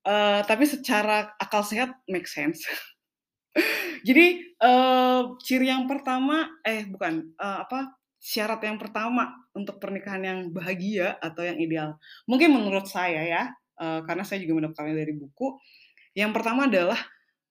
Eee, 0.07 0.39
tapi 0.49 0.65
secara 0.69 1.33
akal 1.41 1.63
sehat 1.67 1.91
make 2.09 2.27
sense. 2.29 2.63
Jadi, 4.07 4.25
eee, 4.61 5.21
ciri 5.45 5.67
yang 5.71 5.85
pertama 5.89 6.45
eh 6.65 6.85
bukan, 6.89 7.33
eee, 7.37 7.57
apa, 7.65 7.93
syarat 8.21 8.61
yang 8.65 8.77
pertama 8.81 9.29
untuk 9.55 9.77
pernikahan 9.81 10.23
yang 10.25 10.39
bahagia 10.53 11.15
atau 11.21 11.45
yang 11.45 11.57
ideal, 11.61 11.97
mungkin 12.29 12.53
menurut 12.53 12.85
saya 12.89 13.21
ya, 13.25 13.43
eee, 13.81 13.99
karena 14.07 14.23
saya 14.25 14.39
juga 14.43 14.53
mendapatkannya 14.63 14.95
dari 14.97 15.13
buku, 15.17 15.57
yang 16.17 16.31
pertama 16.35 16.67
adalah 16.69 16.99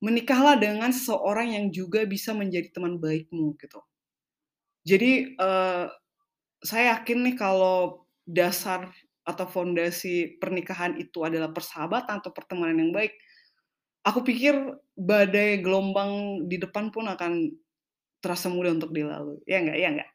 menikahlah 0.04 0.56
dengan 0.60 0.90
seseorang 0.94 1.54
yang 1.56 1.66
juga 1.74 2.04
bisa 2.08 2.32
menjadi 2.36 2.70
teman 2.74 2.98
baikmu 3.02 3.56
gitu. 3.60 3.80
Jadi, 4.86 5.34
eee, 5.34 5.84
saya 6.62 6.96
yakin 6.98 7.18
nih 7.26 7.36
kalau 7.38 8.06
dasar 8.26 8.90
atau 9.26 9.46
fondasi 9.46 10.38
pernikahan 10.38 10.94
itu 10.98 11.26
adalah 11.26 11.50
persahabatan 11.50 12.22
atau 12.22 12.30
pertemanan 12.30 12.78
yang 12.78 12.92
baik, 12.94 13.14
aku 14.06 14.22
pikir 14.26 14.54
badai 14.96 15.60
gelombang 15.60 16.44
di 16.48 16.56
depan 16.62 16.90
pun 16.94 17.06
akan 17.10 17.50
terasa 18.22 18.48
mudah 18.52 18.74
untuk 18.76 18.92
dilalui. 18.94 19.40
Iya 19.48 19.58
nggak 19.66 19.78
iya 19.78 19.88
nggak? 19.96 20.10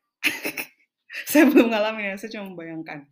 Saya 1.31 1.43
belum 1.51 1.71
ngalamin 1.75 2.13
ya, 2.13 2.15
saya 2.15 2.31
cuma 2.39 2.55
membayangkan. 2.55 3.03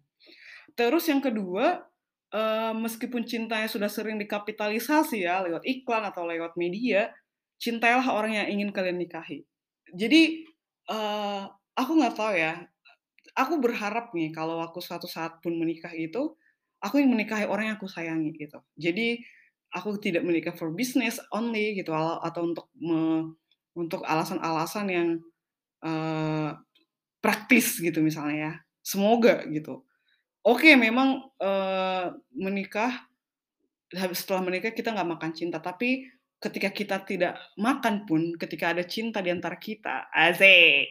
Terus 0.78 1.06
yang 1.12 1.22
kedua, 1.24 1.84
eee, 2.32 2.72
meskipun 2.78 3.26
cintanya 3.28 3.68
sudah 3.68 3.90
sering 3.92 4.18
dikapitalisasi 4.22 5.26
ya 5.28 5.44
lewat 5.46 5.64
iklan 5.68 6.04
atau 6.08 6.24
lewat 6.28 6.56
media, 6.56 7.12
cintailah 7.60 8.06
orang 8.10 8.34
yang 8.40 8.48
ingin 8.50 8.70
kalian 8.72 8.98
nikahi. 9.02 9.44
Jadi, 9.94 10.46
eee, 10.90 11.42
aku 11.76 11.92
nggak 12.00 12.16
tahu 12.18 12.34
ya, 12.38 12.64
aku 13.40 13.60
berharap 13.64 14.12
nih 14.18 14.32
kalau 14.36 14.60
aku 14.64 14.80
suatu 14.84 15.08
saat 15.10 15.40
pun 15.44 15.56
menikah 15.60 15.92
itu, 15.96 16.36
aku 16.84 16.96
ingin 17.02 17.14
menikahi 17.16 17.46
orang 17.50 17.74
yang 17.74 17.78
aku 17.82 17.88
sayangi 17.92 18.32
gitu. 18.38 18.60
Jadi, 18.80 19.20
aku 19.76 19.98
tidak 20.02 20.24
menikah 20.28 20.54
for 20.58 20.72
business 20.74 21.20
only 21.36 21.78
gitu 21.80 21.94
atau 21.96 22.42
untuk 22.50 22.68
me 22.80 23.32
untuk 23.78 24.02
alasan-alasan 24.08 24.88
yang, 24.92 25.10
eee, 25.86 26.52
praktis 27.24 27.80
gitu 27.84 28.00
misalnya 28.06 28.38
ya, 28.38 28.54
semoga 28.86 29.44
gitu. 29.52 29.84
Oke 30.48 30.76
memang, 30.80 31.24
eee, 31.42 32.06
menikah, 32.38 33.06
setelah 34.16 34.44
menikah 34.48 34.74
kita 34.76 34.94
nggak 34.96 35.10
makan 35.20 35.32
cinta, 35.38 35.60
tapi 35.64 36.08
ketika 36.42 36.70
kita 36.74 36.98
tidak 37.08 37.34
makan 37.60 38.06
pun, 38.10 38.34
ketika 38.40 38.74
ada 38.76 38.84
cinta 38.88 39.20
di 39.26 39.32
antara 39.34 39.58
kita, 39.60 40.10
asik, 40.14 40.90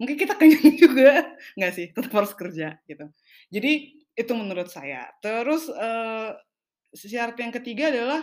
mungkin 0.00 0.16
kita 0.18 0.34
kenyang 0.40 0.74
juga, 0.82 1.36
nggak 1.60 1.72
sih, 1.76 1.86
tetap 1.92 2.12
harus 2.16 2.32
kerja 2.34 2.80
gitu. 2.88 3.06
Jadi 3.52 3.72
itu 4.16 4.32
menurut 4.34 4.68
saya. 4.72 5.08
Terus, 5.22 5.68
eee, 5.70 6.30
syarat 6.96 7.36
yang 7.38 7.52
ketiga 7.54 7.92
adalah, 7.92 8.20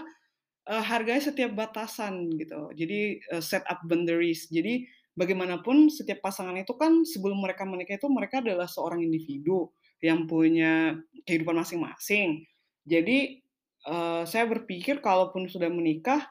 eee, 0.70 0.84
hargai 0.90 1.20
setiap 1.24 1.52
batasan 1.58 2.30
gitu. 2.40 2.72
Jadi, 2.76 3.22
eee, 3.22 3.44
set 3.44 3.64
up 3.70 3.82
boundaries. 3.88 4.48
Jadi 4.52 4.86
bagaimanapun 5.18 5.90
setiap 5.94 6.22
pasangan 6.26 6.56
itu 6.60 6.74
kan 6.78 7.02
sebelum 7.08 7.42
mereka 7.42 7.66
menikah 7.66 7.98
itu 8.00 8.08
mereka 8.12 8.40
adalah 8.44 8.68
seorang 8.70 9.02
individu 9.06 9.72
yang 10.04 10.26
punya 10.30 10.98
kehidupan 11.26 11.58
masing-masing. 11.58 12.46
Jadi, 12.88 13.42
eee, 13.88 14.22
saya 14.30 14.46
berpikir 14.50 15.00
kalaupun 15.04 15.48
sudah 15.50 15.70
menikah, 15.72 16.26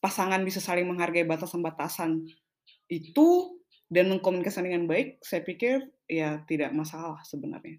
pasangan 0.00 0.40
bisa 0.48 0.60
saling 0.64 0.88
menghargai 0.88 1.28
batasan-batasan 1.28 2.24
itu 2.88 3.28
dan 3.92 4.10
mengkomunikasikan 4.12 4.66
dengan 4.68 4.86
baik, 4.90 5.20
saya 5.24 5.42
pikir 5.44 5.84
ya 6.10 6.42
tidak 6.48 6.72
masalah 6.76 7.20
sebenarnya. 7.26 7.78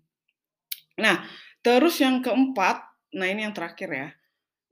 Nah, 0.99 1.25
terus 1.65 1.99
yang 2.01 2.21
keempat, 2.23 2.83
nah 3.17 3.27
ini 3.27 3.45
yang 3.47 3.55
terakhir 3.55 3.89
ya, 3.91 4.09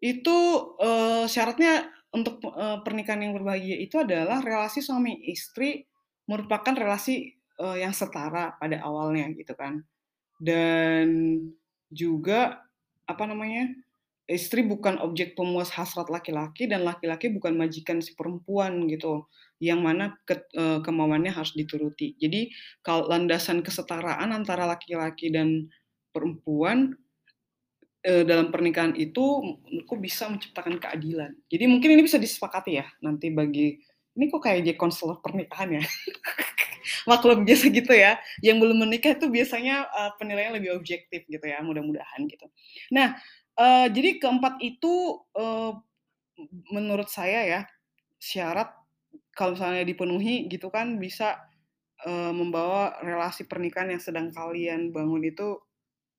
itu, 0.04 0.38
eee, 0.82 1.26
syaratnya 1.32 1.89
untuk, 2.15 2.41
eee, 2.46 2.78
pernikahan 2.86 3.22
yang 3.26 3.34
berbahagia 3.38 3.78
itu 3.82 3.98
adalah 4.02 4.39
relasi 4.43 4.82
suami 4.84 5.17
istri 5.30 5.86
merupakan 6.30 6.74
relasi, 6.76 7.34
eee, 7.62 7.78
yang 7.86 7.93
setara 7.96 8.56
pada 8.62 8.82
awalnya 8.86 9.30
gitu 9.36 9.54
kan. 9.58 9.84
Dan 10.41 11.08
juga, 11.93 12.63
apa 13.10 13.24
namanya, 13.30 13.72
istri 14.30 14.64
bukan 14.64 15.00
objek 15.04 15.36
pemuas 15.36 15.70
hasrat 15.76 16.08
laki-laki 16.08 16.66
dan 16.72 16.88
laki-laki 16.88 17.28
bukan 17.34 17.56
majikan 17.60 18.00
si 18.00 18.16
perempuan 18.16 18.88
gitu, 18.88 19.28
yang 19.60 19.84
mana 19.84 20.16
ket 20.28 20.48
eee, 20.56 20.80
kemauannya 20.86 21.32
harus 21.34 21.52
dituruti. 21.56 22.16
Jadi 22.20 22.52
kalau 22.86 23.08
landasan 23.12 23.60
kesetaraan 23.66 24.32
antara 24.32 24.64
laki-laki 24.70 25.28
dan 25.34 25.68
perempuan, 26.16 26.96
eee, 28.04 28.24
dalam 28.28 28.52
pernikahan 28.52 28.94
itu 29.00 29.24
menurutku 29.44 29.96
bisa 30.00 30.28
menciptakan 30.32 30.80
keadilan. 30.80 31.32
Jadi 31.52 31.64
mungkin 31.70 31.90
ini 31.96 32.02
bisa 32.06 32.20
disepakati 32.20 32.80
ya 32.80 32.86
nanti 33.04 33.32
bagi 33.32 33.80
ini 34.14 34.30
kok 34.30 34.46
kayak 34.46 34.62
jadi 34.68 34.78
konselor 34.78 35.20
pernikahan 35.26 35.82
ya. 35.82 35.84
maklum 37.10 37.44
biasa 37.48 37.70
gitu 37.72 37.94
ya. 37.94 38.20
Yang 38.44 38.58
belum 38.68 38.78
menikah 38.88 39.16
itu 39.18 39.28
biasanya 39.32 39.88
uh, 39.90 40.12
penilaian 40.20 40.54
lebih 40.56 40.76
objektif 40.76 41.26
gitu 41.28 41.46
ya, 41.46 41.60
mudah-mudahan 41.64 42.28
gitu. 42.30 42.46
Nah, 42.94 43.18
uh, 43.60 43.88
jadi 43.89 44.22
keempat 44.22 44.62
itu 44.62 45.22
uh, 45.38 45.78
menurut 46.74 47.08
saya 47.10 47.46
ya 47.46 47.62
syarat 48.18 48.72
kalau 49.34 49.58
misalnya 49.58 49.84
dipenuhi 49.86 50.46
gitu 50.50 50.70
kan 50.70 50.98
bisa 51.02 51.42
uh, 52.06 52.32
membawa 52.34 52.98
relasi 53.02 53.50
pernikahan 53.50 53.94
yang 53.94 54.02
sedang 54.02 54.30
kalian 54.30 54.94
bangun 54.94 55.26
itu 55.26 55.58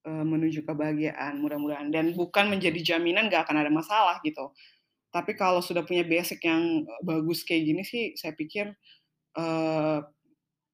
uh, 0.06 0.24
menuju 0.24 0.66
kebahagiaan 0.66 1.40
mudah-mudahan 1.40 1.90
dan 1.90 2.12
bukan 2.12 2.50
menjadi 2.52 2.94
jaminan 2.94 3.30
gak 3.30 3.48
akan 3.48 3.64
ada 3.64 3.70
masalah 3.72 4.18
gitu. 4.22 4.52
Tapi 5.14 5.38
kalau 5.38 5.62
sudah 5.62 5.86
punya 5.86 6.02
basic 6.02 6.42
yang 6.42 6.82
bagus 7.06 7.46
kayak 7.46 7.70
gini 7.70 7.82
sih, 7.86 8.18
saya 8.18 8.34
pikir 8.34 8.74
uh, 9.38 10.02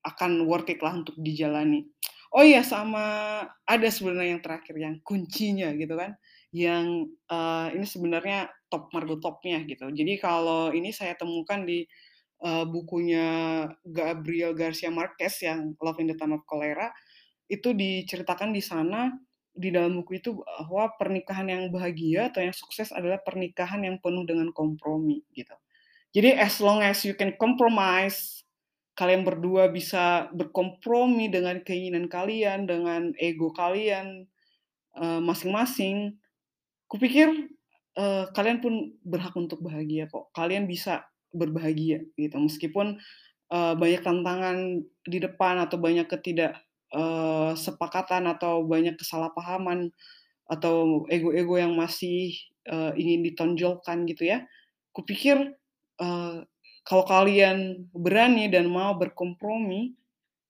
akan 0.00 0.48
worth 0.48 0.72
it 0.72 0.80
lah 0.80 0.96
untuk 0.96 1.12
dijalani. 1.20 1.84
Oh 2.32 2.40
iya, 2.40 2.64
sama 2.64 3.04
ada 3.68 3.88
sebenarnya 3.92 4.38
yang 4.38 4.42
terakhir 4.42 4.74
yang 4.80 4.96
kuncinya 5.04 5.76
gitu 5.76 5.92
kan, 5.92 6.16
yang 6.50 7.06
uh, 7.30 7.70
ini 7.70 7.86
sebenarnya 7.86 8.50
top 8.66 8.90
marble 8.90 9.22
topnya 9.22 9.62
gitu. 9.66 9.86
Jadi 9.90 10.18
kalau 10.18 10.74
ini 10.74 10.90
saya 10.90 11.14
temukan 11.14 11.62
di 11.62 11.86
uh, 12.42 12.66
bukunya 12.66 13.66
Gabriel 13.86 14.54
Garcia 14.54 14.90
Marquez 14.90 15.42
yang 15.46 15.78
Love 15.78 16.02
in 16.02 16.10
the 16.10 16.16
Time 16.18 16.34
of 16.34 16.46
Cholera, 16.46 16.90
itu 17.50 17.74
diceritakan 17.74 18.54
di 18.54 18.62
sana 18.62 19.10
di 19.50 19.74
dalam 19.74 19.98
buku 19.98 20.22
itu 20.22 20.38
bahwa 20.38 20.94
pernikahan 20.94 21.50
yang 21.50 21.62
bahagia 21.74 22.30
atau 22.30 22.40
yang 22.40 22.54
sukses 22.54 22.94
adalah 22.94 23.18
pernikahan 23.20 23.82
yang 23.82 23.98
penuh 23.98 24.22
dengan 24.22 24.54
kompromi 24.54 25.26
gitu. 25.34 25.52
Jadi 26.10 26.34
as 26.34 26.58
long 26.62 26.82
as 26.82 27.02
you 27.06 27.14
can 27.14 27.34
compromise, 27.38 28.42
kalian 28.98 29.22
berdua 29.22 29.70
bisa 29.70 30.30
berkompromi 30.34 31.30
dengan 31.30 31.62
keinginan 31.62 32.10
kalian, 32.10 32.66
dengan 32.66 33.14
ego 33.18 33.54
kalian 33.54 34.26
uh, 34.98 35.22
masing-masing, 35.22 36.18
kupikir 36.90 37.30
uh, 37.94 38.26
kalian 38.34 38.58
pun 38.58 38.98
berhak 39.06 39.32
untuk 39.38 39.62
bahagia 39.62 40.10
kok. 40.10 40.34
Kalian 40.34 40.66
bisa 40.66 41.06
berbahagia 41.30 42.02
gitu 42.18 42.36
meskipun 42.42 42.98
uh, 43.54 43.74
banyak 43.78 44.02
tantangan 44.02 44.82
di 45.06 45.18
depan 45.22 45.62
atau 45.62 45.78
banyak 45.78 46.10
ketidak 46.10 46.58
uh, 46.90 47.54
sepakatan 47.54 48.26
atau 48.26 48.66
banyak 48.66 48.98
kesalahpahaman 48.98 49.94
atau 50.50 51.06
ego-ego 51.06 51.54
yang 51.54 51.78
masih 51.78 52.34
uh, 52.66 52.90
ingin 52.98 53.22
ditonjolkan 53.30 54.02
gitu 54.10 54.26
ya. 54.26 54.42
Kupikir 54.90 55.54
uh, 56.02 56.42
kalau 56.82 57.04
kalian 57.06 57.86
berani 57.94 58.50
dan 58.50 58.66
mau 58.66 58.98
berkompromi, 58.98 59.94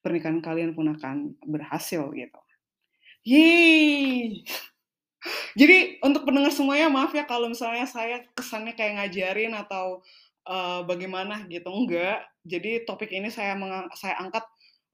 pernikahan 0.00 0.40
kalian 0.40 0.72
pun 0.72 0.88
akan 0.96 1.37
berhasil 1.44 2.09
gitu. 2.16 2.40
Yeay! 3.29 4.40
Jadi 5.52 6.00
untuk 6.00 6.24
pendengar 6.24 6.52
semuanya 6.54 6.88
maaf 6.88 7.12
ya 7.12 7.28
kalau 7.28 7.52
misalnya 7.52 7.85
saya 7.85 8.24
kesannya 8.33 8.72
kayak 8.72 8.96
ngajarin 8.96 9.52
atau 9.52 10.00
uh, 10.48 10.80
bagaimana 10.88 11.44
gitu 11.50 11.68
enggak. 11.68 12.24
Jadi 12.48 12.88
topik 12.88 13.12
ini 13.12 13.28
saya 13.28 13.52
saya 13.98 14.16
angkat 14.16 14.44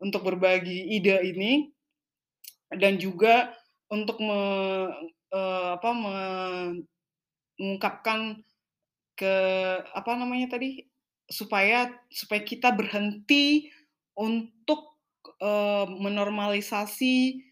untuk 0.02 0.26
berbagi 0.26 0.98
ide 0.98 1.22
ini 1.22 1.70
dan 2.74 2.98
juga 2.98 3.54
untuk 3.86 4.18
me, 4.18 4.40
uh, 5.30 5.78
apa, 5.78 5.90
mengungkapkan 7.56 8.42
ke 9.16 9.34
apa 9.80 10.10
namanya 10.18 10.58
tadi 10.58 10.84
supaya 11.30 11.88
supaya 12.10 12.42
kita 12.42 12.74
berhenti 12.74 13.70
untuk 14.18 14.98
uh, 15.40 15.86
menormalisasi 15.88 17.46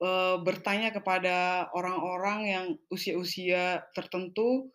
uh, 0.00 0.36
bertanya 0.40 0.90
kepada 0.90 1.68
orang-orang 1.76 2.38
yang 2.48 2.64
usia-usia 2.88 3.84
tertentu 3.94 4.72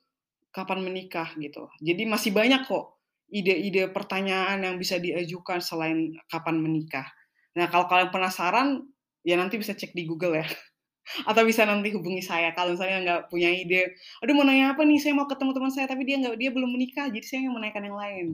kapan 0.56 0.86
menikah 0.86 1.36
gitu. 1.36 1.68
Jadi 1.84 2.08
masih 2.08 2.32
banyak 2.32 2.64
kok 2.64 2.96
ide-ide 3.28 3.90
pertanyaan 3.92 4.64
yang 4.64 4.76
bisa 4.78 5.02
diajukan 5.02 5.60
selain 5.60 6.16
kapan 6.30 6.62
menikah. 6.62 7.10
Nah, 7.58 7.68
kalau 7.68 7.90
kalian 7.90 8.14
penasaran, 8.14 8.86
ya 9.26 9.36
nanti 9.36 9.60
bisa 9.60 9.74
cek 9.74 9.92
di 9.92 10.06
Google 10.06 10.40
ya. 10.40 10.48
Atau 11.30 11.46
bisa 11.46 11.68
nanti 11.68 11.94
hubungi 11.94 12.22
saya 12.24 12.56
kalau 12.58 12.74
misalnya 12.74 13.00
nggak 13.06 13.22
punya 13.30 13.50
ide, 13.54 13.94
aduh 14.26 14.34
mau 14.34 14.42
nanya 14.42 14.74
apa 14.74 14.82
nih, 14.82 14.98
saya 14.98 15.14
mau 15.14 15.30
ketemu 15.30 15.52
teman 15.54 15.70
saya 15.70 15.86
tapi 15.86 16.02
dia 16.02 16.18
nggak 16.18 16.34
dia 16.42 16.50
belum 16.50 16.70
menikah, 16.74 17.14
jadi 17.14 17.26
saya 17.26 17.40
mau 17.46 17.62
menanyakan 17.62 17.84
yang 17.86 17.98
lain. 17.98 18.28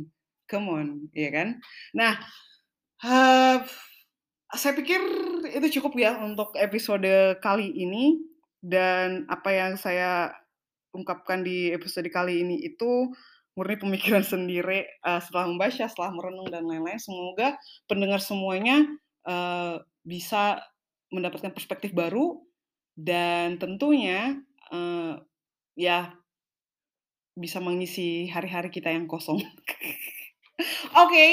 Come 0.48 0.68
on, 0.72 0.88
ya 1.12 1.30
kan? 1.36 1.48
Nah, 1.92 2.16
uh, 3.04 3.60
saya 4.52 4.76
pikir 4.76 5.00
itu 5.48 5.80
cukup 5.80 5.96
ya 5.96 6.20
untuk 6.20 6.56
episode 6.60 7.40
kali 7.40 7.72
ini 7.72 8.20
dan 8.62 9.26
apa 9.32 9.50
yang 9.52 9.74
saya 9.80 10.36
ungkapkan 10.92 11.42
di 11.42 11.72
episode 11.72 12.08
kali 12.12 12.44
ini 12.44 12.60
itu 12.68 13.10
murni 13.56 13.76
pemikiran 13.80 14.24
sendiri 14.32 14.88
uh, 15.04 15.20
setelah 15.20 15.48
membaca, 15.48 15.88
setelah 15.88 16.12
merenung 16.12 16.48
dan 16.52 16.68
lain-lain. 16.68 17.00
Semoga 17.00 17.56
pendengar 17.88 18.20
semuanya 18.20 18.84
uh, 19.28 19.80
bisa 20.04 20.60
mendapatkan 21.12 21.52
perspektif 21.52 21.92
baru 21.92 22.40
dan 22.96 23.60
tentunya 23.60 24.40
uh, 24.72 25.20
ya 25.76 26.16
bisa 27.36 27.64
mengisi 27.64 28.28
hari-hari 28.28 28.68
kita 28.68 28.92
yang 28.92 29.08
kosong. 29.08 29.40
Oke, 30.92 31.08
okay, 31.08 31.32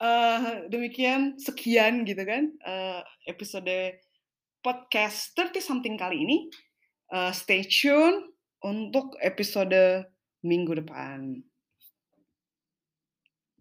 uh, 0.00 0.66
demikian 0.68 1.36
sekian 1.40 2.04
gitu 2.04 2.22
kan 2.24 2.52
uh, 2.64 3.00
episode 3.28 4.00
podcast 4.66 5.30
30 5.38 5.62
something 5.62 5.94
kali 5.94 6.26
ini. 6.26 6.38
Uh, 7.06 7.30
stay 7.30 7.62
tune 7.62 8.34
untuk 8.66 9.14
episode 9.22 10.02
minggu 10.42 10.74
depan. 10.82 11.38